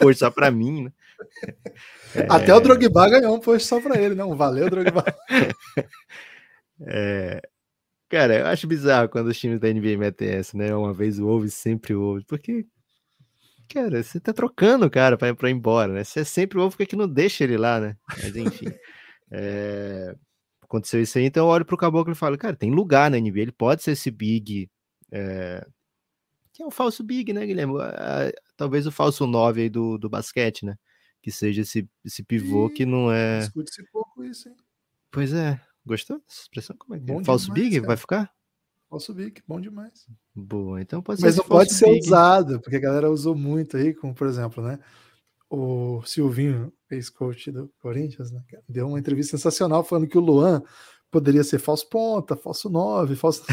[0.00, 0.92] post só para mim, né?
[2.14, 2.26] É...
[2.30, 4.30] Até o Drogba ganhou um post só para ele, não?
[4.30, 4.36] Né?
[4.36, 5.04] Valeu, Drogba.
[6.80, 7.46] é,
[8.08, 10.74] Cara, eu acho bizarro quando os times da NBA metem essa, né?
[10.74, 12.24] Uma vez o Wolves, sempre o Wolves.
[12.24, 12.66] Porque,
[13.68, 16.04] cara, você tá trocando o cara pra, pra ir embora, né?
[16.04, 17.96] Se é sempre o Wolves, por que, não deixa ele lá, né?
[18.22, 18.66] Mas enfim.
[19.30, 20.14] é...
[20.62, 23.40] Aconteceu isso aí, então eu olho pro Caboclo e falo, cara, tem lugar na NBA,
[23.40, 24.68] ele pode ser esse big.
[25.12, 25.64] É...
[26.52, 27.74] Que é um falso big, né, Guilherme?
[28.56, 30.76] Talvez o falso 9 aí do, do basquete, né?
[31.26, 33.40] que seja esse, esse pivô que não é.
[33.40, 34.54] Discute-se pouco isso, hein?
[35.10, 35.60] Pois é.
[35.86, 36.76] Gostou dessa expressão?
[36.76, 37.24] Como é que é?
[37.24, 37.86] Falso demais, Big cara.
[37.86, 38.30] vai ficar?
[38.90, 40.06] Falso Big, bom demais.
[40.34, 42.06] Boa, então pode Mas ser não esse pode ser Big.
[42.06, 44.78] usado, porque a galera usou muito aí, como por exemplo, né?
[45.48, 48.42] O Silvinho, ex-coach do Corinthians, né?
[48.68, 50.60] Deu uma entrevista sensacional falando que o Luan
[51.10, 53.44] poderia ser falso ponta, falso 9, falso.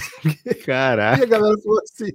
[0.45, 2.11] E Caraca, a galera falou assim: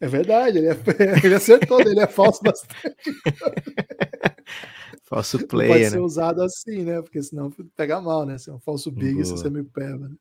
[0.00, 0.76] é verdade, ele, é-
[1.24, 2.96] ele acertou, ele é falso bastante.
[5.12, 6.02] falso Não pode player, ser né?
[6.02, 7.02] usado assim, né?
[7.02, 8.38] Porque senão pega mal, né?
[8.38, 9.24] Se é um falso big, Boa.
[9.24, 10.16] se você me pega, né?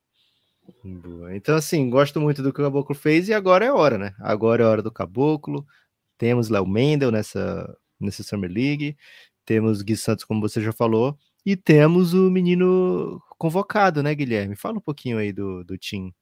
[0.83, 1.35] Boa.
[1.35, 4.13] Então, assim, gosto muito do que o Caboclo fez e agora é hora, né?
[4.19, 5.65] Agora é hora do Caboclo.
[6.17, 8.95] Temos Léo Mendel nessa, nessa Summer League.
[9.45, 11.17] Temos Gui Santos, como você já falou.
[11.45, 14.55] E temos o menino convocado, né, Guilherme?
[14.55, 16.13] Fala um pouquinho aí do, do Tim.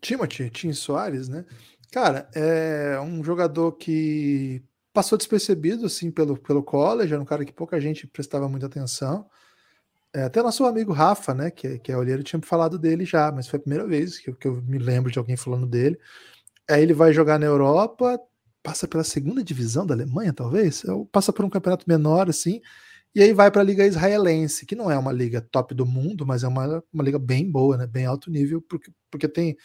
[0.00, 1.44] Timothy, Tim Soares, né?
[1.90, 4.62] Cara, é um jogador que
[4.94, 9.26] passou despercebido, assim, pelo, pelo college, era um cara que pouca gente prestava muita atenção.
[10.14, 13.32] É, até nosso amigo Rafa, né, que, é- que é olheiro, tinha falado dele já,
[13.32, 15.98] mas foi a primeira vez que, eu- que eu me lembro de alguém falando dele.
[16.70, 18.18] Aí ele vai jogar na Europa,
[18.62, 22.60] passa pela segunda divisão da Alemanha, talvez, ou passa por um campeonato menor, assim,
[23.14, 26.26] e aí vai para a Liga Israelense, que não é uma liga top do mundo,
[26.26, 29.56] mas é uma, uma liga bem boa, né, bem alto nível, porque, porque tem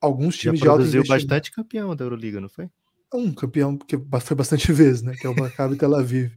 [0.00, 1.28] alguns Já times de alto produziu investimento.
[1.28, 2.68] bastante campeão da Euroliga, não foi?
[3.12, 5.14] Um campeão que foi bastante vezes, né?
[5.14, 6.32] Que é o Maccabi Tel Aviv.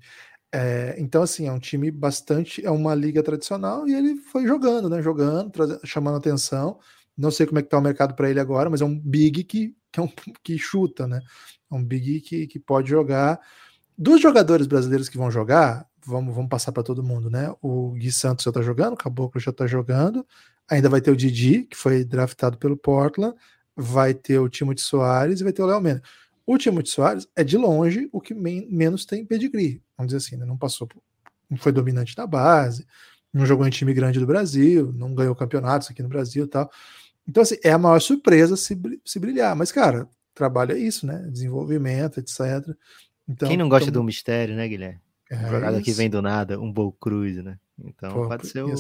[0.54, 2.66] É, então, assim, é um time bastante.
[2.66, 5.02] É uma liga tradicional e ele foi jogando, né?
[5.02, 5.52] Jogando,
[5.84, 6.80] chamando atenção.
[7.18, 9.44] Não sei como é que tá o mercado para ele agora, mas é um big
[9.44, 10.10] que, que, é um,
[10.44, 11.22] que chuta, né?
[11.72, 13.40] É um big que, que pode jogar.
[13.98, 17.54] Dos jogadores brasileiros que vão jogar, vamos, vamos passar para todo mundo, né?
[17.62, 20.26] O Gui Santos já tá jogando, o Caboclo já tá jogando.
[20.70, 23.36] Ainda vai ter o Didi, que foi draftado pelo Portland.
[23.76, 26.02] Vai ter o Timothy Soares e vai ter o Léo Mena.
[26.46, 30.38] O Timothy Soares é de longe o que men- menos tem pedigree, vamos dizer assim,
[30.38, 30.46] né?
[30.46, 31.02] não passou, por-
[31.50, 32.86] não foi dominante na base,
[33.34, 36.70] não jogou em time grande do Brasil, não ganhou campeonatos aqui no Brasil e tal.
[37.28, 39.56] Então, assim, é a maior surpresa se, se brilhar.
[39.56, 41.28] Mas, cara, trabalho é isso, né?
[41.32, 42.76] Desenvolvimento, etc.
[43.28, 45.00] Então, Quem não gosta então, do mistério, né, Guilherme?
[45.32, 47.58] é Um jogador que vem do nada, um Bowl Cruz, né?
[47.84, 48.76] Então Pô, pode ser o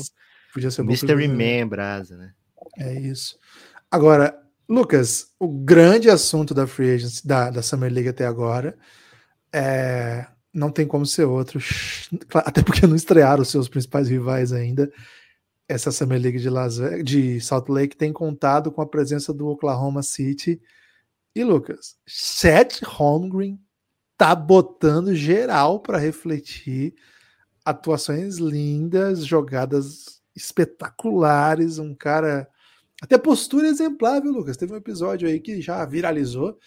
[0.53, 1.61] podia, ser o Mystery Juniors.
[1.61, 2.33] Man Brasa, né?
[2.77, 3.37] É isso.
[3.89, 8.77] Agora, Lucas, o grande assunto da Free Agency, da, da Summer League até agora,
[9.53, 11.59] é, não tem como ser outro,
[12.33, 14.91] até porque não estrearam os seus principais rivais ainda.
[15.67, 19.47] Essa Summer League de, Las Vegas, de Salt Lake tem contado com a presença do
[19.47, 20.61] Oklahoma City.
[21.35, 23.59] E, Lucas, Chet Holmgren
[24.17, 26.95] tá botando geral para refletir
[27.63, 32.47] atuações lindas, jogadas espetaculares, um cara
[33.05, 34.57] até postura exemplar, viu, Lucas?
[34.57, 36.57] Teve um episódio aí que já viralizou,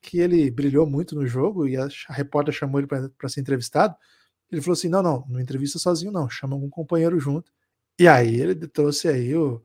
[0.00, 3.94] que ele brilhou muito no jogo e a, a repórter chamou ele para ser entrevistado.
[4.52, 7.50] Ele falou assim: não, não, não entrevista sozinho, não, chama algum companheiro junto.
[7.98, 9.62] E aí ele trouxe aí o.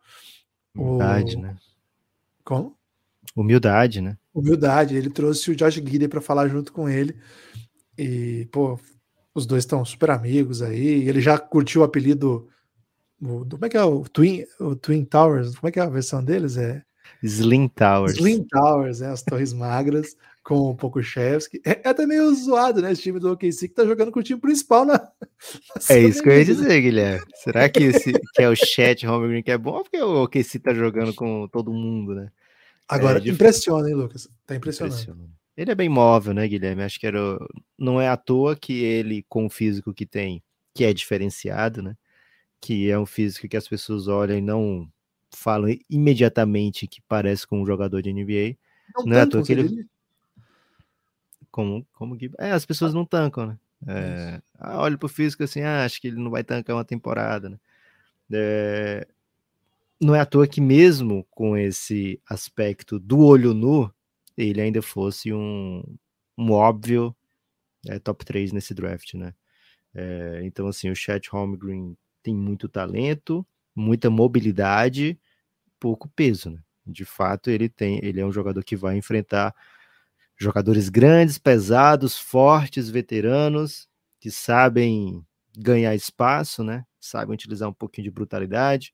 [0.75, 1.57] o Humildade, né?
[2.43, 2.77] Como?
[3.35, 4.17] Humildade, né?
[4.33, 4.95] Humildade.
[4.95, 7.15] Ele trouxe o Josh Gidey para falar junto com ele.
[7.97, 8.79] E, pô,
[9.35, 11.07] os dois estão super amigos aí.
[11.07, 12.47] Ele já curtiu o apelido.
[13.21, 15.55] O- como é que é o Twin, o Twin Towers?
[15.55, 16.57] Como é que é a versão deles?
[16.57, 16.81] É
[17.23, 18.15] Slim Towers.
[18.17, 19.07] Slim Towers, né?
[19.11, 21.61] As torres magras com o Pokushevski.
[21.65, 22.91] É, é até meio zoado, né?
[22.91, 24.93] Esse time do OKC que tá jogando com o time principal na.
[24.97, 27.25] na É isso que eu ia dizer, Guilherme.
[27.35, 30.59] Será que, esse, que é o chat Holmgren que é bom ou porque o OKC
[30.59, 32.31] tá jogando com todo mundo, né?
[32.87, 34.27] Agora, É, impressiona, hein, Lucas?
[34.45, 34.95] Tá impressionando.
[34.95, 35.29] Impressiona.
[35.55, 36.81] Ele é bem móvel, né, Guilherme?
[36.83, 37.19] Acho que era.
[37.77, 40.41] Não é à toa que ele, com o físico que tem,
[40.73, 41.95] que é diferenciado, né?
[42.61, 44.87] Que é um físico que as pessoas olham e não
[45.33, 48.57] falam imediatamente que parece com um jogador de NBA.
[48.95, 49.87] Não, Não é tancam, toa que ele-?
[51.49, 52.31] Como, como que.
[52.37, 53.59] É, as pessoas não tancam, né?
[53.87, 57.49] É, ah, olha pro físico assim, ah, acho que ele não vai tancar uma temporada,
[57.49, 57.59] né?
[58.31, 59.07] É,
[59.99, 63.91] não é à toa que mesmo com esse aspecto do olho nu,
[64.37, 65.83] ele ainda fosse um,
[66.37, 67.15] um óbvio
[67.87, 69.33] é, top 3 nesse draft, né?
[69.93, 75.19] É, então, assim, o Chet Holmgren tem muito talento, muita mobilidade,
[75.79, 76.61] pouco peso, né?
[76.85, 79.55] De fato, ele tem, ele é um jogador que vai enfrentar
[80.37, 83.87] jogadores grandes, pesados, fortes, veteranos,
[84.19, 85.25] que sabem
[85.57, 86.85] ganhar espaço, né?
[86.99, 88.93] Sabem utilizar um pouquinho de brutalidade.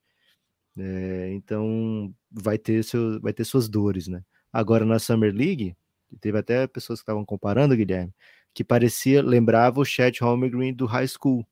[0.77, 4.23] É, então vai ter seu, vai ter suas dores, né?
[4.51, 5.75] Agora na Summer League,
[6.19, 8.13] teve até pessoas que estavam comparando, Guilherme,
[8.53, 11.45] que parecia lembrava o Chet Holmgren do high school,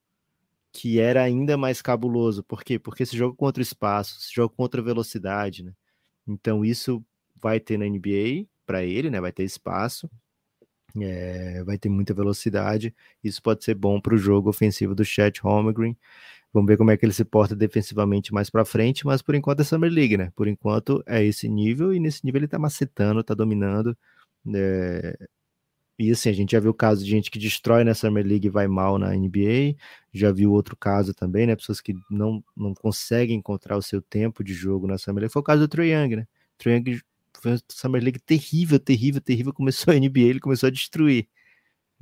[0.76, 2.44] que era ainda mais cabuloso.
[2.44, 2.78] Por quê?
[2.78, 5.74] Porque se joga contra o espaço, se joga contra a velocidade, né?
[6.28, 7.04] Então isso
[7.42, 9.22] vai ter na NBA para ele, né?
[9.22, 10.10] Vai ter espaço.
[11.02, 12.94] É, vai ter muita velocidade.
[13.24, 15.98] Isso pode ser bom para o jogo ofensivo do Chet Holmgren.
[16.54, 19.62] Vamos ver como é que ele se porta defensivamente mais para frente, mas por enquanto
[19.62, 20.32] é Summer League, né?
[20.36, 23.98] Por enquanto é esse nível e nesse nível ele tá macetando, tá dominando.
[24.54, 25.18] É...
[25.98, 28.48] E assim, a gente já viu o caso de gente que destrói na Summer League
[28.48, 29.76] e vai mal na NBA.
[30.14, 31.56] Já viu outro caso também, né?
[31.56, 35.34] Pessoas que não, não conseguem encontrar o seu tempo de jogo na Summer League.
[35.34, 36.28] Foi o caso do Trae Young, né?
[36.58, 37.00] Trae Young
[37.42, 39.54] foi uma Summer League terrível, terrível, terrível.
[39.56, 41.28] Começou a NBA, ele começou a destruir.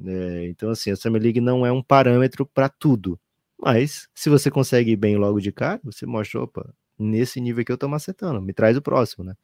[0.06, 3.20] É, então, assim, a Summer League não é um parâmetro para tudo.
[3.60, 7.72] Mas, se você consegue ir bem logo de cara, você mostra, opa, nesse nível que
[7.72, 9.36] eu tô macetando, me traz o próximo, né?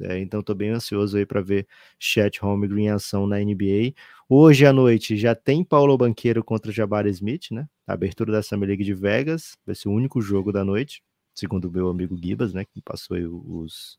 [0.00, 1.66] É, então, estou bem ansioso aí para ver
[1.98, 3.92] Chat Holmgren em ação na NBA.
[4.28, 7.68] Hoje à noite já tem Paulo Banqueiro contra Jabari Smith, né?
[7.86, 11.02] A abertura da Summer League de Vegas, vai ser o único jogo da noite,
[11.34, 12.64] segundo o meu amigo Gibas, né?
[12.64, 13.98] Que passou os,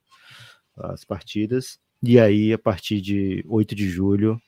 [0.75, 1.79] as partidas.
[2.01, 4.41] E aí, a partir de 8 de julho,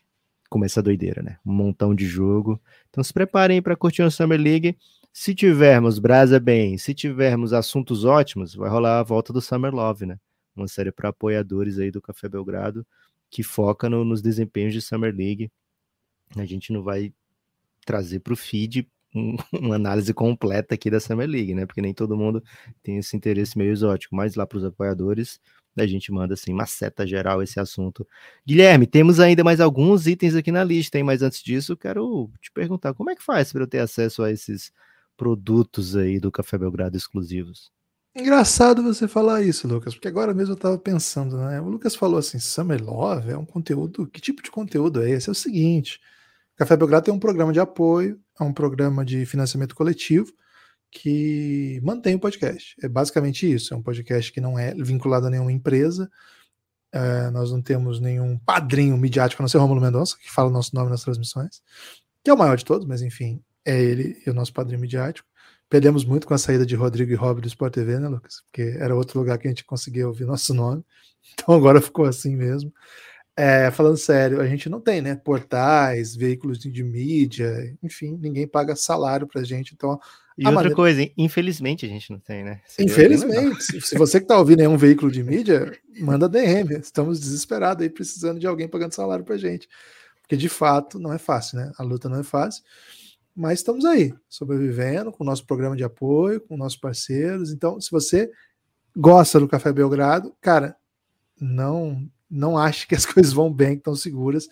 [0.49, 1.37] começa a doideira, né?
[1.45, 2.61] Um montão de jogo.
[2.89, 4.77] Então se preparem para curtir a Summer League.
[5.11, 10.05] Se tivermos Brasa bem, se tivermos assuntos ótimos, vai rolar a volta do Summer Love,
[10.05, 10.19] né?
[10.55, 12.85] Uma série para apoiadores aí do Café Belgrado
[13.29, 15.51] que foca no, nos desempenhos de Summer League.
[16.35, 17.13] A gente não vai
[17.85, 21.65] trazer para o feed um, uma análise completa aqui da Summer League, né?
[21.65, 22.43] Porque nem todo mundo
[22.81, 25.39] tem esse interesse meio exótico, mas lá para os apoiadores
[25.77, 28.07] a gente manda assim, uma seta geral esse assunto.
[28.47, 31.03] Guilherme, temos ainda mais alguns itens aqui na lista, hein?
[31.03, 34.31] Mas antes disso, quero te perguntar como é que faz para eu ter acesso a
[34.31, 34.71] esses
[35.17, 37.71] produtos aí do Café Belgrado exclusivos?
[38.15, 41.59] Engraçado você falar isso, Lucas, porque agora mesmo eu estava pensando, né?
[41.59, 44.07] O Lucas falou assim: Summer Love é um conteúdo.
[44.07, 45.27] Que tipo de conteúdo é esse?
[45.27, 45.99] É o seguinte:
[46.55, 50.31] Café Belgrado tem um programa de apoio, é um programa de financiamento coletivo
[50.89, 52.75] que mantém o podcast.
[52.81, 53.73] É basicamente isso.
[53.73, 56.09] É um podcast que não é vinculado a nenhuma empresa.
[56.93, 60.53] É, nós não temos nenhum padrinho midiático, a não ser Romulo Mendonça, que fala o
[60.53, 61.61] nosso nome nas transmissões,
[62.23, 65.27] que é o maior de todos, mas enfim, é ele e o nosso padrinho midiático.
[65.75, 68.41] Perdemos muito com a saída de Rodrigo e Rob do Sport TV, né, Lucas?
[68.45, 70.81] Porque era outro lugar que a gente conseguia ouvir nosso nome.
[71.33, 72.71] Então agora ficou assim mesmo.
[73.35, 75.15] É, falando sério, a gente não tem, né?
[75.15, 79.73] Portais, veículos de, mídia, enfim, ninguém paga salário pra gente.
[79.73, 79.99] Então
[80.37, 80.75] e outra maneira...
[80.75, 82.61] coisa, infelizmente a gente não tem, né?
[82.65, 83.61] Seria infelizmente.
[83.61, 86.75] Se, se você que está ouvindo nenhum veículo de mídia, manda DM.
[86.75, 89.67] Estamos desesperados aí, precisando de alguém pagando salário para gente.
[90.21, 91.73] Porque de fato não é fácil, né?
[91.77, 92.63] A luta não é fácil.
[93.35, 97.51] Mas estamos aí, sobrevivendo, com o nosso programa de apoio, com nossos parceiros.
[97.51, 98.31] Então, se você
[98.95, 100.75] gosta do Café Belgrado, cara,
[101.39, 104.47] não não ache que as coisas vão bem, que estão seguras.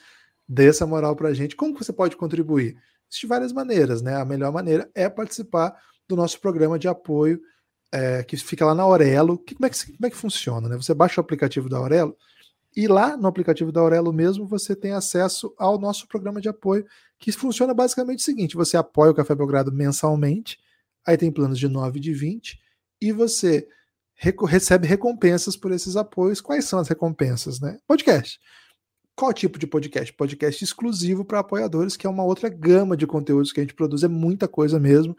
[0.47, 1.55] Dê essa moral para a gente.
[1.55, 2.77] Como você pode contribuir?
[3.19, 4.15] de várias maneiras, né?
[4.15, 5.75] A melhor maneira é participar
[6.07, 7.39] do nosso programa de apoio
[7.91, 9.37] é, que fica lá na Aurelo.
[9.37, 10.67] Que, como, é que, como é que funciona?
[10.67, 10.75] Né?
[10.75, 12.15] Você baixa o aplicativo da Aurelo
[12.75, 16.85] e lá no aplicativo da Aurelo mesmo você tem acesso ao nosso programa de apoio,
[17.23, 20.59] que funciona basicamente o seguinte: você apoia o Café Belgrado mensalmente,
[21.05, 22.59] aí tem planos de 9 e de 20,
[23.01, 23.65] e você
[24.45, 26.41] recebe recompensas por esses apoios.
[26.41, 27.61] Quais são as recompensas?
[27.61, 27.77] Né?
[27.87, 28.39] Podcast.
[29.15, 30.11] Qual tipo de podcast?
[30.13, 34.03] Podcast exclusivo para apoiadores, que é uma outra gama de conteúdos que a gente produz,
[34.03, 35.15] é muita coisa mesmo.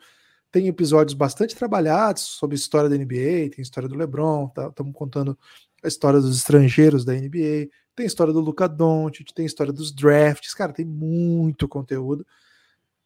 [0.51, 5.39] Tem episódios bastante trabalhados sobre história da NBA, tem história do LeBron, estamos tá, contando
[5.83, 10.55] a história dos estrangeiros da NBA, tem história do Luca Doncic, tem história dos drafts,
[10.55, 12.27] cara, tem muito conteúdo.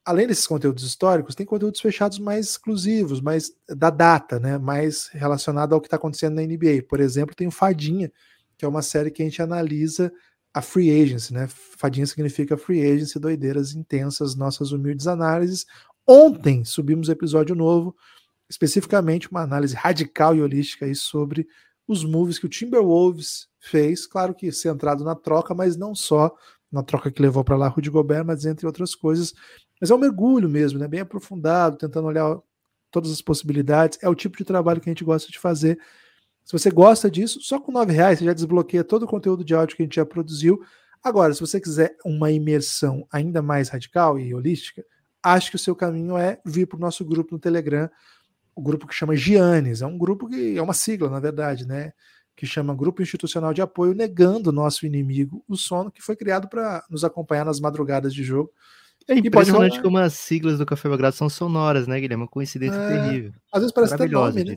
[0.04, 4.56] Além desses conteúdos históricos, tem conteúdos fechados mais exclusivos, mais da data, né?
[4.56, 6.84] Mais relacionado ao que está acontecendo na NBA.
[6.88, 8.10] Por exemplo, tem o Fadinha,
[8.56, 10.10] que é uma série que a gente analisa
[10.54, 11.46] a free agency, né?
[11.48, 15.66] Fadinha significa free agency, doideiras intensas, nossas humildes análises.
[16.06, 17.94] Ontem subimos episódio novo,
[18.48, 21.46] especificamente uma análise radical e holística aí sobre
[21.86, 26.34] os moves que o Timberwolves fez, claro que centrado na troca, mas não só
[26.70, 29.32] na troca que levou para lá Rudy Gobert, mas entre outras coisas.
[29.80, 30.86] Mas é um mergulho mesmo, né?
[30.86, 32.38] Bem aprofundado, tentando olhar
[32.90, 33.98] todas as possibilidades.
[34.02, 35.78] É o tipo de trabalho que a gente gosta de fazer
[36.48, 39.54] se você gosta disso, só com R$ reais você já desbloqueia todo o conteúdo de
[39.54, 40.58] áudio que a gente já produziu.
[41.04, 44.82] Agora, se você quiser uma imersão ainda mais radical e holística,
[45.22, 47.90] acho que o seu caminho é vir para o nosso grupo no Telegram,
[48.54, 49.82] o grupo que chama Giannis.
[49.82, 51.92] É um grupo que é uma sigla, na verdade, né?
[52.38, 56.84] Que chama Grupo Institucional de Apoio Negando Nosso Inimigo, o Sono, que foi criado para
[56.88, 58.52] nos acompanhar nas madrugadas de jogo.
[59.08, 62.22] É impressionante como as siglas do Café Belgrado são sonoras, né, Guilherme?
[62.22, 63.32] Uma coincidência é, terrível.
[63.52, 64.56] Às vezes parece até nome, né?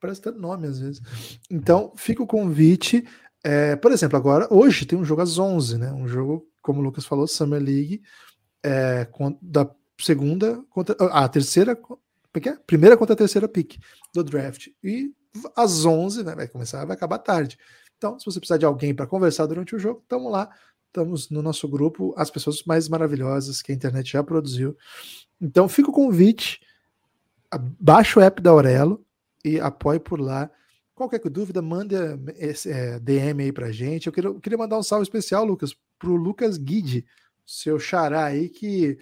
[0.00, 1.00] Parece ter nome às vezes.
[1.48, 3.06] Então, fica o convite.
[3.44, 5.92] É, por exemplo, agora, hoje tem um jogo às 11, né?
[5.92, 8.02] Um jogo, como o Lucas falou, Summer League,
[8.60, 9.06] é,
[9.40, 11.78] da segunda contra a terceira,
[12.34, 12.56] é é?
[12.66, 13.78] primeira contra a terceira pick
[14.12, 14.66] do draft.
[14.82, 15.12] E
[15.56, 17.58] às 11, né, vai começar, vai acabar tarde.
[17.96, 20.50] Então, se você precisar de alguém para conversar durante o jogo, estamos lá
[20.94, 24.76] estamos no nosso grupo as pessoas mais maravilhosas que a internet já produziu.
[25.40, 26.60] Então fica o convite,
[27.80, 29.04] baixe o app da Aurelo
[29.44, 30.48] e apoie por lá.
[30.94, 31.96] Qualquer dúvida, mande
[32.36, 34.06] esse, é, DM aí pra gente.
[34.06, 37.04] Eu queria, eu queria mandar um salve especial, Lucas, pro Lucas Guide,
[37.44, 38.96] seu xará aí, que,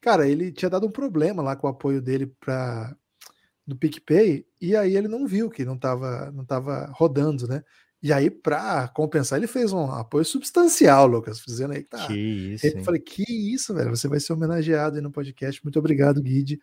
[0.00, 2.96] cara, ele tinha dado um problema lá com o apoio dele para
[3.66, 7.62] no PicPay, e aí ele não viu que não estava não tava rodando, né?
[8.02, 12.04] E aí, para compensar, ele fez um apoio substancial, Lucas, dizendo aí que tá.
[12.08, 12.66] Que isso.
[12.66, 13.22] Eu falei, que
[13.54, 13.90] isso, velho.
[13.90, 15.62] Você vai ser homenageado aí no podcast.
[15.62, 16.60] Muito obrigado, Guide.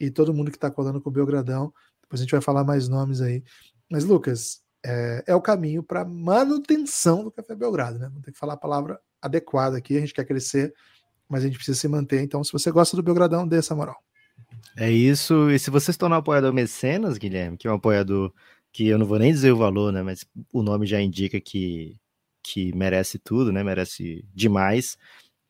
[0.00, 1.72] E todo mundo que está colando com o Belgradão.
[2.02, 3.44] Depois a gente vai falar mais nomes aí.
[3.88, 8.08] Mas, Lucas, é, é o caminho para manutenção do Café Belgrado, né?
[8.08, 9.96] Vamos ter que falar a palavra adequada aqui.
[9.96, 10.74] A gente quer crescer,
[11.28, 12.20] mas a gente precisa se manter.
[12.20, 14.02] Então, se você gosta do Belgradão, dê essa moral.
[14.76, 15.50] É isso.
[15.50, 18.32] E se você se tornar apoiador mecenas, Guilherme, que é um apoiador
[18.72, 20.02] que eu não vou nem dizer o valor, né?
[20.02, 21.96] Mas o nome já indica que,
[22.42, 23.62] que merece tudo, né?
[23.62, 24.96] Merece demais.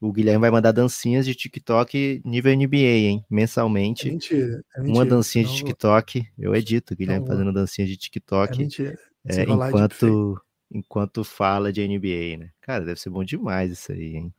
[0.00, 3.24] O Guilherme vai mandar dancinhas de TikTok nível NBA, hein?
[3.30, 4.08] Mensalmente.
[4.08, 4.98] É mentira, é mentira.
[4.98, 6.26] Uma dancinha de TikTok.
[6.38, 8.52] Eu edito, Guilherme fazendo dancinha de TikTok.
[8.52, 8.98] É mentira.
[9.26, 10.38] É, enquanto,
[10.70, 12.50] enquanto fala de NBA, né?
[12.60, 14.34] Cara, deve ser bom demais isso aí, hein?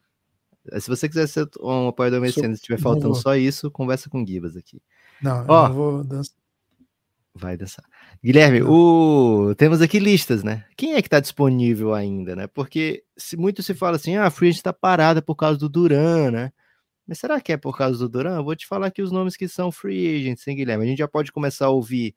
[0.79, 4.27] Se você quiser ser um apoiador mecenas, se estiver faltando só isso, conversa com o
[4.27, 4.81] Gibas aqui.
[5.21, 6.35] Não, Ó, eu não vou dançar.
[7.37, 7.83] Vai dançar.
[8.23, 9.53] Guilherme, o...
[9.57, 10.65] temos aqui listas, né?
[10.77, 12.47] Quem é que está disponível ainda, né?
[12.47, 16.31] Porque se muito se fala assim, ah, a Free está parada por causa do Duran,
[16.31, 16.51] né?
[17.07, 18.37] Mas será que é por causa do Duran?
[18.37, 20.85] Eu vou te falar aqui os nomes que são free agents, hein, Guilherme?
[20.85, 22.15] A gente já pode começar a ouvir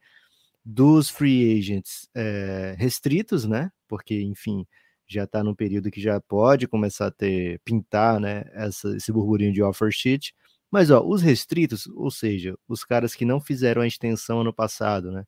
[0.64, 3.70] dos free agents é, restritos, né?
[3.86, 4.66] Porque, enfim,
[5.08, 8.44] já está num período que já pode começar a ter, pintar, né?
[8.52, 10.34] Essa, esse burburinho de offer sheet.
[10.70, 15.10] Mas, ó, os restritos, ou seja, os caras que não fizeram a extensão ano passado,
[15.10, 15.24] né?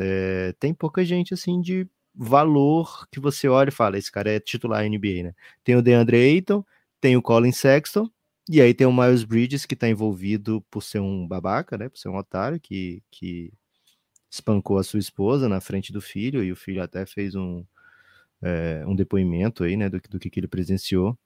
[0.00, 4.40] É, tem pouca gente, assim, de valor que você olha e fala, esse cara é
[4.40, 5.34] titular NBA, né?
[5.64, 6.64] Tem o DeAndre Ayton,
[7.00, 8.08] tem o Colin Sexton,
[8.48, 11.88] e aí tem o Miles Bridges, que tá envolvido por ser um babaca, né?
[11.88, 13.52] Por ser um otário, que, que
[14.30, 17.64] espancou a sua esposa na frente do filho, e o filho até fez um,
[18.44, 21.18] é, um depoimento aí, né, do, do que, que ele presenciou.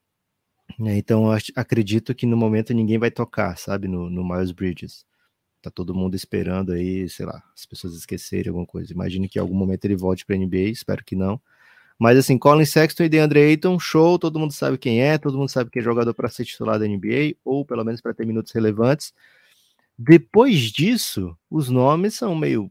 [0.86, 5.04] É, então, eu acredito que no momento ninguém vai tocar, sabe, no, no Miles Bridges.
[5.60, 8.92] Tá todo mundo esperando aí, sei lá, as pessoas esquecerem alguma coisa.
[8.92, 11.40] Imagino que em algum momento ele volte para NBA, espero que não.
[11.98, 15.48] Mas assim, Colin Sexton e DeAndre Ayton, show, todo mundo sabe quem é, todo mundo
[15.48, 18.52] sabe que é jogador para ser titular da NBA, ou pelo menos para ter minutos
[18.52, 19.12] relevantes.
[19.98, 22.70] Depois disso, os nomes são meio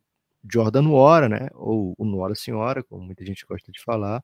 [0.49, 1.49] Jordan Nwora, né?
[1.55, 4.23] Ou o Nwora Senhora, como muita gente gosta de falar.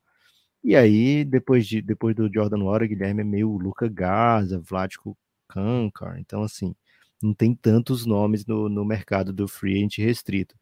[0.64, 5.18] E aí, depois, de, depois do Jordan Hora, Guilherme é meio Luca Garza, Vladko
[5.50, 6.20] Kankar.
[6.20, 6.76] Então, assim,
[7.22, 10.56] não tem tantos nomes no, no mercado do free agent restrito.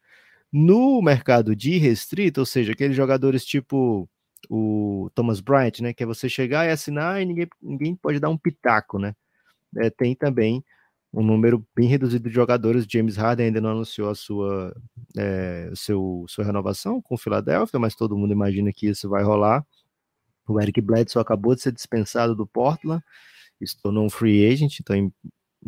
[0.52, 4.08] No mercado de restrito, ou seja, aqueles jogadores tipo
[4.50, 5.92] o Thomas Bryant, né?
[5.92, 9.14] Que é você chegar e assinar e ninguém, ninguém pode dar um pitaco, né?
[9.78, 10.64] É, tem também
[11.12, 12.86] um número bem reduzido de jogadores.
[12.88, 14.74] James Harden ainda não anunciou a sua,
[15.16, 19.64] é, seu, sua renovação com o Philadelphia, mas todo mundo imagina que isso vai rolar.
[20.52, 23.02] O Eric Bledsoe acabou de ser dispensado do Portland,
[23.64, 25.12] se tornou um free agent, então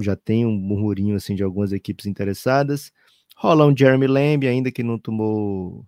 [0.01, 2.93] já tem um murmurinho assim de algumas equipes interessadas.
[3.37, 5.85] Rola um Jeremy Lamb, ainda que não tomou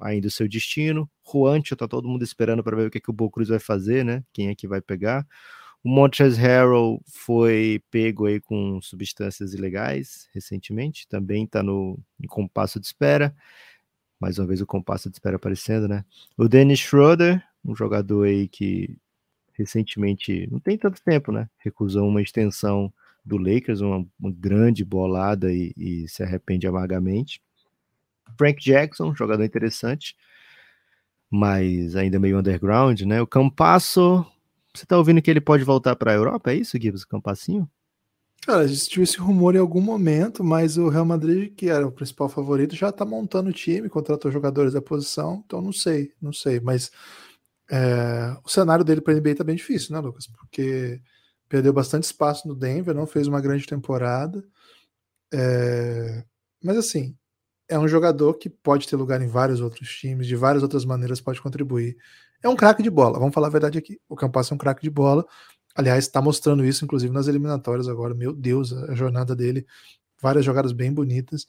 [0.00, 1.08] ainda o seu destino.
[1.30, 4.04] Juancho, tá todo mundo esperando para ver o que, que o Bo Cruz vai fazer,
[4.04, 4.24] né?
[4.32, 5.26] Quem é que vai pegar.
[5.82, 12.80] O Montrezl Harrell foi pego aí com substâncias ilegais recentemente, também está no em compasso
[12.80, 13.34] de espera.
[14.20, 16.04] Mais uma vez o compasso de espera aparecendo, né?
[16.36, 18.96] O Dennis Schroeder um jogador aí que
[19.52, 21.48] recentemente, não tem tanto tempo, né?
[21.58, 22.92] Recusou uma extensão
[23.24, 27.42] do Lakers, uma, uma grande bolada e, e, se arrepende amargamente.
[28.36, 30.16] Frank Jackson, jogador interessante,
[31.28, 33.20] mas ainda meio underground, né?
[33.20, 34.24] O Campasso,
[34.72, 36.52] você tá ouvindo que ele pode voltar para a Europa?
[36.52, 37.68] É isso, Gibbs, Campassinho?
[38.42, 42.28] Cara, existiu esse rumor em algum momento, mas o Real Madrid, que era o principal
[42.28, 46.58] favorito, já tá montando o time, contratou jogadores da posição, então não sei, não sei,
[46.60, 46.90] mas
[47.70, 50.26] é, o cenário dele para NBA tá bem difícil, né, Lucas?
[50.28, 51.00] Porque
[51.48, 54.44] perdeu bastante espaço no Denver, não fez uma grande temporada.
[55.32, 56.24] É,
[56.62, 57.16] mas assim,
[57.68, 61.20] é um jogador que pode ter lugar em vários outros times, de várias outras maneiras
[61.20, 61.96] pode contribuir.
[62.42, 64.00] É um craque de bola, vamos falar a verdade aqui.
[64.08, 65.26] O Campas é um craque de bola.
[65.78, 68.12] Aliás, está mostrando isso, inclusive, nas eliminatórias agora.
[68.12, 69.64] Meu Deus, a jornada dele,
[70.20, 71.46] várias jogadas bem bonitas.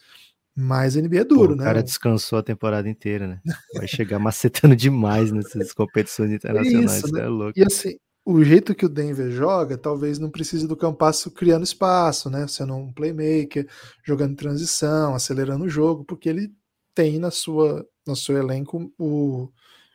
[0.56, 1.64] Mas a NBA é duro, Pô, né?
[1.64, 3.42] O cara descansou a temporada inteira, né?
[3.74, 7.22] Vai chegar macetando demais nessas competições internacionais, Isso, né?
[7.22, 7.58] é louco.
[7.58, 12.30] E assim, o jeito que o Denver joga, talvez não precise do Campasso criando espaço,
[12.30, 12.48] né?
[12.48, 13.68] Sendo um playmaker,
[14.06, 16.54] jogando transição, acelerando o jogo, porque ele
[16.94, 19.50] tem na sua, no seu elenco o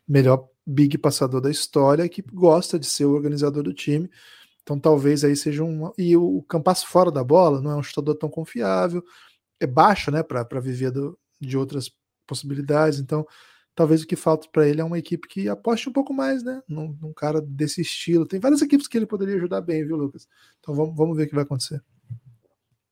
[0.09, 4.11] melhor big passador da história que gosta de ser o organizador do time.
[4.63, 5.93] Então talvez aí seja um.
[5.99, 9.05] E o Campas fora da bola não é um chutador tão confiável,
[9.61, 11.91] é baixo, né, para viver do, de outras
[12.27, 12.99] possibilidades.
[12.99, 13.27] Então
[13.75, 16.63] talvez o que falta para ele é uma equipe que aposte um pouco mais, né,
[16.69, 18.27] num, num, cara desse estilo.
[18.27, 20.29] Tem várias equipes que ele poderia ajudar bem, viu, Lucas?
[20.61, 21.83] Então vamos, vamos ver o que vai acontecer.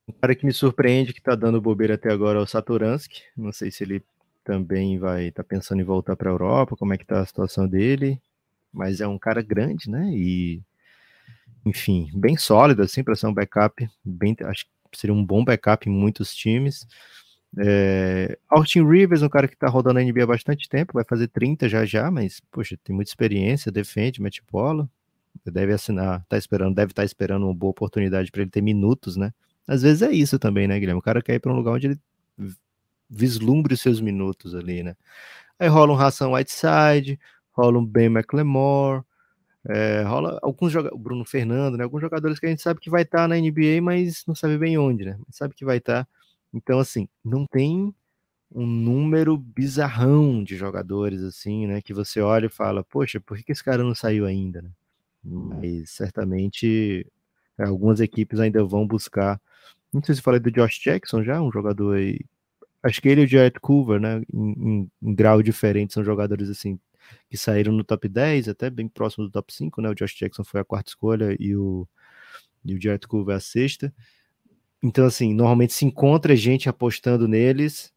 [0.07, 3.21] Um cara que me surpreende que tá dando bobeira até agora é o Saturansky.
[3.37, 4.03] Não sei se ele
[4.43, 7.25] também vai estar tá pensando em voltar para a Europa, como é que tá a
[7.25, 8.21] situação dele,
[8.71, 10.09] mas é um cara grande, né?
[10.13, 10.61] E
[11.65, 15.87] enfim, bem sólido assim para ser um backup, bem, acho que seria um bom backup
[15.89, 16.85] em muitos times.
[17.57, 21.27] É, Austin Rivers, um cara que tá rodando a NBA há bastante tempo, vai fazer
[21.27, 24.89] 30 já já, mas poxa, tem muita experiência, defende, mete bola,
[25.45, 29.15] deve assinar, tá esperando, deve estar tá esperando uma boa oportunidade para ele ter minutos,
[29.15, 29.31] né?
[29.67, 30.99] Às vezes é isso também, né, Guilherme?
[30.99, 31.99] O cara quer ir para um lugar onde ele
[33.13, 34.95] vislumbre os seus minutos ali, né?
[35.59, 37.19] Aí rola um Ração Whiteside,
[37.51, 39.03] rola um Ben McLemore,
[39.65, 41.83] é, rola alguns jogadores, Bruno Fernando, né?
[41.83, 44.57] Alguns jogadores que a gente sabe que vai estar tá na NBA, mas não sabe
[44.57, 45.17] bem onde, né?
[45.29, 46.05] Sabe que vai estar.
[46.05, 46.09] Tá.
[46.53, 47.93] Então, assim, não tem
[48.51, 51.81] um número bizarrão de jogadores, assim, né?
[51.81, 54.69] Que você olha e fala, poxa, por que, que esse cara não saiu ainda, né?
[55.23, 57.07] Mas certamente
[57.57, 59.39] algumas equipes ainda vão buscar.
[59.93, 62.19] Não sei se falei do Josh Jackson já, um jogador aí
[62.83, 66.49] acho que ele e o Jared Culver, né, em, em, em, grau diferente, são jogadores
[66.49, 66.77] assim
[67.29, 69.89] que saíram no top 10, até bem próximo do top 5, né?
[69.89, 71.87] O Josh Jackson foi a quarta escolha e o,
[72.63, 73.93] e o Jared Culver a sexta.
[74.81, 77.93] Então, assim, normalmente se encontra gente apostando neles,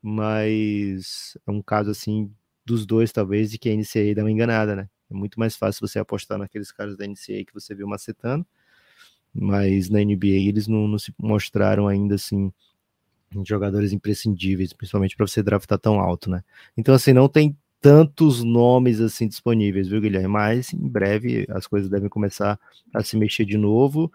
[0.00, 2.32] mas é um caso assim
[2.64, 4.88] dos dois, talvez, de que a NCAA dá uma enganada, né?
[5.10, 8.46] É muito mais fácil você apostar naqueles caras da NCAA que você viu macetando,
[9.32, 12.52] mas na NBA eles não, não se mostraram ainda assim
[13.44, 16.42] jogadores imprescindíveis, principalmente para você draftar tão alto, né?
[16.76, 20.28] Então, assim, não tem tantos nomes assim disponíveis, viu, Guilherme?
[20.28, 22.58] Mas em breve as coisas devem começar
[22.92, 24.12] a se mexer de novo.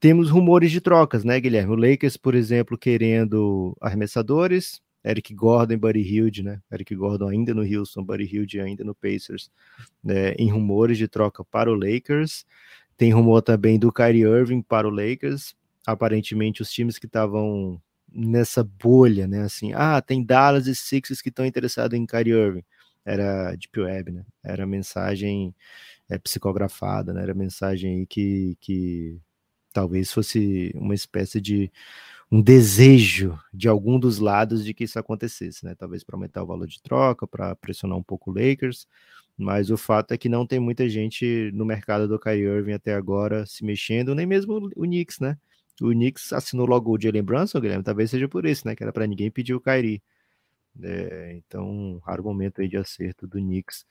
[0.00, 1.72] Temos rumores de trocas, né, Guilherme?
[1.72, 6.60] O Lakers, por exemplo, querendo arremessadores, Eric Gordon e Buddy Hilde, né?
[6.72, 9.50] Eric Gordon ainda no Houston, Buddy Hilde ainda no Pacers,
[10.02, 10.32] né?
[10.32, 12.44] em rumores de troca para o Lakers.
[12.96, 15.54] Tem rumor também do Kyrie Irving para o Lakers.
[15.86, 17.80] Aparentemente, os times que estavam
[18.14, 19.42] nessa bolha, né?
[19.42, 22.64] Assim, ah, tem Dallas e Sixers que estão interessados em Kyrie Irving.
[23.04, 24.24] Era Deep Web, né?
[24.42, 25.54] Era mensagem
[26.08, 27.22] é, psicografada, né?
[27.22, 29.20] Era mensagem aí que, que
[29.72, 31.70] talvez fosse uma espécie de
[32.30, 35.74] um desejo de algum dos lados de que isso acontecesse, né?
[35.74, 38.86] Talvez para aumentar o valor de troca, para pressionar um pouco o Lakers,
[39.36, 42.94] mas o fato é que não tem muita gente no mercado do Kyrie Irving até
[42.94, 45.36] agora se mexendo, nem mesmo o Knicks, né?
[45.80, 48.76] O Knicks assinou logo o Jalen Brunson, Guilherme, talvez seja por isso, né?
[48.76, 50.02] Que era para ninguém pedir o Kyrie.
[50.82, 53.86] É, então, um raro momento aí de acerto do Knicks.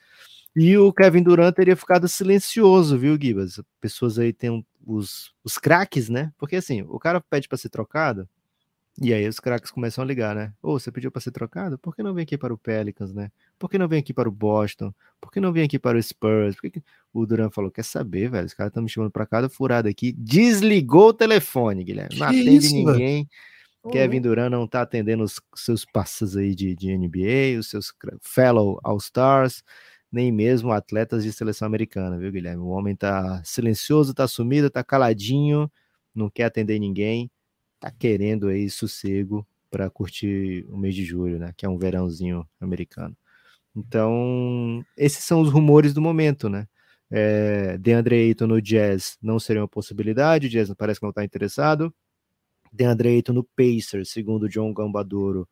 [0.56, 3.62] E o Kevin Durant teria ficado silencioso, viu, Gibas?
[3.80, 6.32] Pessoas aí têm os, os craques, né?
[6.38, 8.28] Porque assim, o cara pede para ser trocado,
[9.02, 10.54] e aí os craques começam a ligar, né?
[10.62, 11.80] Ô, oh, você pediu para ser trocado?
[11.80, 13.32] Por que não vem aqui para o Pelicans, né?
[13.58, 14.94] Por que não vem aqui para o Boston?
[15.20, 16.60] Por que não vem aqui para o Spurs?
[16.60, 16.72] Que.
[17.12, 18.46] O Duran falou, quer saber, velho?
[18.46, 20.12] Os caras estão me chamando para cada furada aqui.
[20.14, 22.20] Desligou o telefone, Guilherme.
[22.20, 23.28] Não que atende isso, ninguém.
[23.92, 27.92] Kevin Durant não tá atendendo os seus passos aí de, de NBA, os seus
[28.22, 29.62] fellow All-Stars,
[30.10, 32.62] nem mesmo atletas de seleção americana, viu, Guilherme?
[32.62, 35.70] O homem tá silencioso, tá sumido, tá caladinho,
[36.16, 37.30] não quer atender ninguém
[37.84, 41.54] tá querendo aí sossego para curtir o mês de julho, né?
[41.58, 43.16] Que é um verãozinho americano.
[43.76, 46.66] Então, esses são os rumores do momento, né?
[47.12, 51.26] É, DeAndre Ayton no Jazz não seria uma possibilidade, o Jazz parece que não está
[51.26, 51.94] interessado.
[52.72, 55.48] DeAndre Ayton no Pacers, segundo John Gambadoro,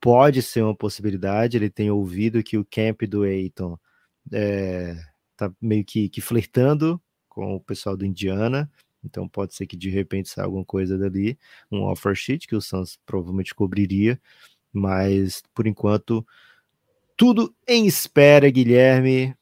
[0.00, 1.56] pode ser uma possibilidade.
[1.56, 3.78] Ele tem ouvido que o camp do Ayton
[4.32, 4.96] é,
[5.36, 8.70] tá meio que, que flertando com o pessoal do Indiana.
[9.04, 11.38] Então pode ser que de repente saia alguma coisa dali,
[11.70, 14.20] um offer sheet que o Suns provavelmente cobriria,
[14.72, 16.26] mas por enquanto
[17.16, 19.34] tudo em espera, Guilherme.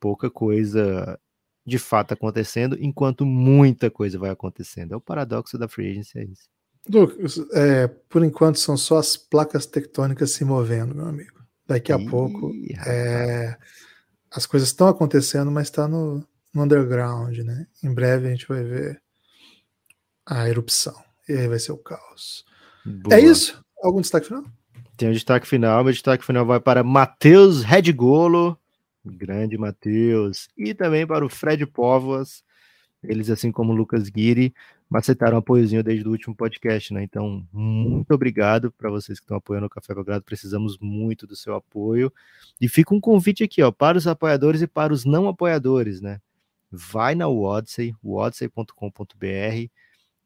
[0.00, 1.18] Pouca coisa
[1.66, 4.94] de fato acontecendo, enquanto muita coisa vai acontecendo.
[4.94, 6.48] É o paradoxo da free agency, é isso.
[6.88, 11.38] Lucas, é, por enquanto são só as placas tectônicas se movendo, meu amigo.
[11.66, 12.50] Daqui a Ih, pouco
[12.86, 13.58] é,
[14.30, 16.24] as coisas estão acontecendo, mas está no,
[16.58, 17.66] no underground, né?
[17.82, 19.00] Em breve a gente vai ver
[20.26, 20.94] a erupção.
[21.28, 22.44] E aí vai ser o caos.
[22.84, 23.16] Boa.
[23.16, 23.62] É isso?
[23.82, 24.44] Algum destaque final?
[24.96, 25.84] Tem um destaque final.
[25.84, 28.58] Meu destaque final vai para Matheus Redgolo,
[29.04, 32.42] grande Matheus, e também para o Fred Póvoas,
[33.02, 34.52] Eles, assim como o Lucas Guiri,
[34.90, 37.02] macetaram um apoiozinho desde o último podcast, né?
[37.02, 40.24] Então, muito obrigado para vocês que estão apoiando o Café Belgrado.
[40.24, 42.12] Precisamos muito do seu apoio.
[42.60, 46.20] E fica um convite aqui, ó, para os apoiadores e para os não apoiadores, né?
[46.70, 49.70] Vai na Wodsey, wodsey.com.br,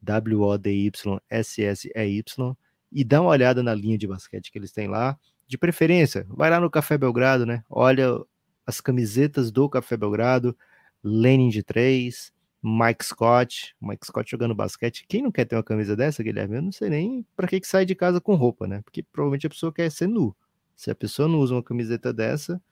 [0.01, 2.57] W-O-D-Y-S-S-E-Y,
[2.90, 5.18] e dá uma olhada na linha de basquete que eles têm lá.
[5.47, 7.62] De preferência, vai lá no Café Belgrado, né?
[7.68, 8.18] Olha
[8.66, 10.57] as camisetas do Café Belgrado,
[11.03, 12.32] Lenin de 3,
[12.62, 15.05] Mike Scott, Mike Scott jogando basquete.
[15.09, 16.57] Quem não quer ter uma camisa dessa, Guilherme?
[16.57, 18.82] Eu não sei nem para que, que sai de casa com roupa, né?
[18.82, 20.34] Porque provavelmente a pessoa quer ser nu.
[20.76, 22.62] Se a pessoa não usa uma camiseta dessa,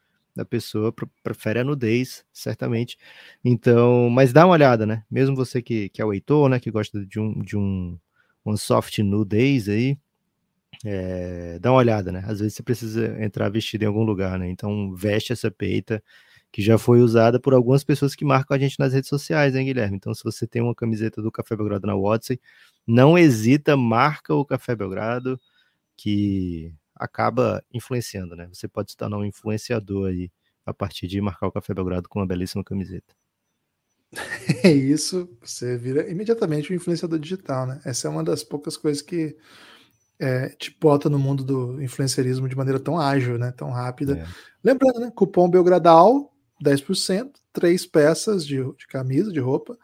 [0.40, 2.96] a pessoa prefere a nudez, certamente.
[3.44, 5.04] Então, mas dá uma olhada, né?
[5.10, 6.60] Mesmo você que, que é o Heitor, né?
[6.60, 7.98] Que gosta de um, de um,
[8.44, 9.98] um soft nudez aí,
[10.84, 12.24] é, dá uma olhada, né?
[12.26, 14.48] Às vezes você precisa entrar vestido em algum lugar, né?
[14.48, 16.02] Então, veste essa peita
[16.52, 19.66] que já foi usada por algumas pessoas que marcam a gente nas redes sociais, hein,
[19.66, 19.96] Guilherme?
[19.96, 22.40] Então, se você tem uma camiseta do Café Belgrado na WhatsApp,
[22.86, 25.40] não hesita, marca o Café Belgrado,
[25.96, 28.46] que acaba influenciando, né?
[28.52, 30.30] Você pode se tornar um influenciador aí
[30.66, 33.14] a partir de marcar o Café Belgrado com uma belíssima camiseta.
[34.64, 37.80] É isso, você vira imediatamente um influenciador digital, né?
[37.84, 39.36] Essa é uma das poucas coisas que
[40.18, 43.52] é, te bota no mundo do influencerismo de maneira tão ágil, né?
[43.52, 44.18] Tão rápida.
[44.18, 44.26] É.
[44.62, 45.12] Lembrando, né?
[45.14, 49.78] Cupom Belgradal, 10%, três peças de, de camisa, de roupa,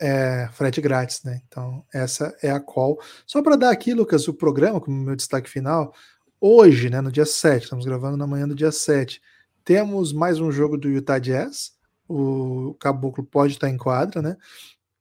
[0.00, 1.40] é, frete grátis, né?
[1.46, 2.98] Então, essa é a call.
[3.26, 5.94] Só para dar aqui, Lucas, o programa, como meu destaque final,
[6.40, 9.20] hoje, né, no dia 7, estamos gravando na manhã do dia 7,
[9.64, 11.72] temos mais um jogo do Utah Jazz,
[12.08, 14.36] o Caboclo pode estar em quadra, né?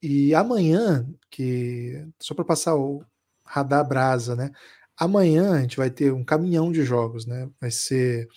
[0.01, 3.03] E amanhã, que só para passar o
[3.43, 4.51] radar brasa, né?
[4.95, 7.49] Amanhã a gente vai ter um caminhão de jogos, né?
[7.59, 8.27] Vai ser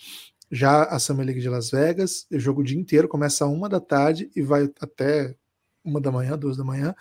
[0.51, 3.79] já a Summer League de Las Vegas, o jogo o dia inteiro, começa uma da
[3.79, 5.35] tarde e vai até
[5.83, 6.95] uma da manhã, duas da manhã.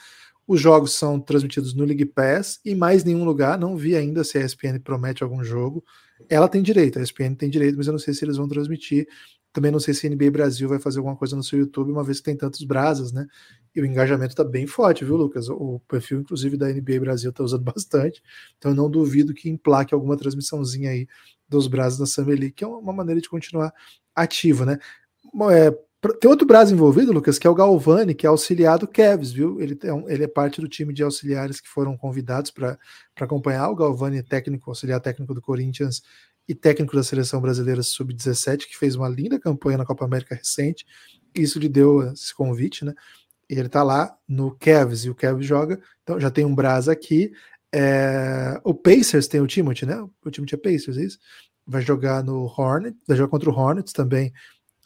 [0.46, 3.58] Os jogos são transmitidos no League Pass e mais nenhum lugar.
[3.58, 5.84] Não vi ainda se a ESPN promete algum jogo.
[6.28, 9.06] Ela tem direito, a ESPN tem direito, mas eu não sei se eles vão transmitir.
[9.52, 12.02] Também não sei se a NBA Brasil vai fazer alguma coisa no seu YouTube, uma
[12.02, 13.26] vez que tem tantos brasas, né?
[13.74, 15.48] E o engajamento está bem forte, viu, Lucas?
[15.48, 18.22] O perfil, inclusive, da NBA Brasil está usando bastante.
[18.56, 21.06] Então eu não duvido que emplaque alguma transmissãozinha aí
[21.48, 23.72] dos brasas da Summer League, que é uma maneira de continuar
[24.14, 24.78] ativo, né?
[25.50, 25.78] É,
[26.10, 29.60] tem outro braço envolvido, Lucas, que é o Galvani, que é auxiliar do Kevs, viu?
[29.60, 32.76] Ele é, um, ele é parte do time de auxiliares que foram convidados para
[33.20, 33.70] acompanhar.
[33.70, 36.02] O Galvani, técnico, auxiliar técnico do Corinthians
[36.48, 40.84] e técnico da seleção brasileira sub-17, que fez uma linda campanha na Copa América recente.
[41.32, 42.94] Isso lhe deu esse convite, né?
[43.48, 45.80] E ele tá lá no Cavs e o Cavs joga.
[46.02, 47.32] Então já tem um Brasa aqui.
[47.72, 48.60] É...
[48.64, 50.04] O Pacers tem o Timothy, né?
[50.24, 51.18] O Timothy é Pacers, é isso?
[51.64, 54.32] Vai jogar no Hornet, vai jogar contra o Hornets também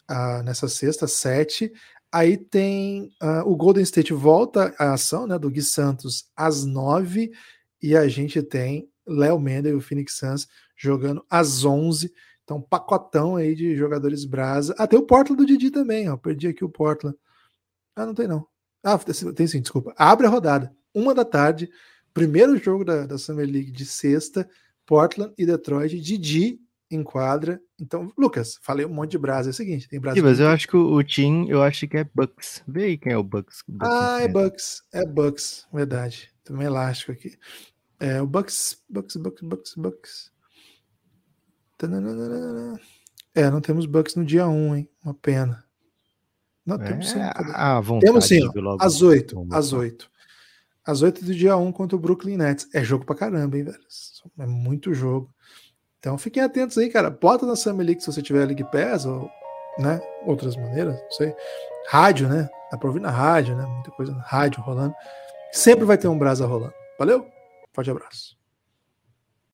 [0.09, 1.71] uh, nessa sexta, sete.
[2.11, 7.31] Aí tem uh, o Golden State volta à ação, né, do Gui Santos às nove,
[7.81, 12.13] e a gente tem Léo Mendel e o Phoenix Suns jogando às onze.
[12.43, 14.73] Então, pacotão aí de jogadores brasa.
[14.77, 16.15] Ah, tem o Portland do Didi também, ó.
[16.15, 17.17] Perdi aqui o Portland.
[17.93, 18.47] Ah, não tem não.
[18.81, 19.93] Ah, tem sim, desculpa.
[19.97, 20.73] Abre a rodada.
[20.93, 21.69] Uma da tarde.
[22.13, 24.49] Primeiro jogo da, da Summer League de sexta.
[24.85, 25.99] Portland e Detroit.
[25.99, 27.61] Didi enquadra.
[27.79, 29.49] Então, Lucas, falei um monte de brasa.
[29.49, 30.21] É o seguinte, tem brasa.
[30.21, 32.63] mas eu acho que o, Team, eu acho que é Bucks.
[32.67, 33.63] Vê aí quem é o Bucks.
[33.67, 34.83] Bucks ah, é Bucks.
[34.93, 36.29] É Bucks, verdade.
[36.43, 37.37] Também elástico aqui.
[37.99, 40.31] É o Bucks, Bucks, Bucks, Bucks, Bucks.
[43.35, 44.89] É, não temos Bucks no dia 1, hein?
[45.03, 45.63] Uma pena.
[46.65, 47.19] Não, é, temos sim.
[47.19, 48.39] A vontade temos sim,
[48.79, 49.47] às 8.
[49.51, 50.11] Às 8.
[50.85, 52.67] Às 8 do dia 1 contra o Brooklyn Nets.
[52.73, 53.79] É jogo pra caramba, hein, velho?
[54.39, 55.33] É muito jogo.
[55.99, 57.09] Então fiquem atentos aí, cara.
[57.09, 59.29] Bota na Summer League se você tiver League Pass ou
[59.79, 61.35] né, outras maneiras, não sei.
[61.87, 62.49] Rádio, né?
[62.71, 63.65] Dá pra ouvir na rádio, né?
[63.65, 64.93] Muita coisa na rádio rolando.
[65.51, 66.73] Sempre vai ter um brasa rolando.
[66.99, 67.25] Valeu?
[67.73, 68.36] Forte abraço.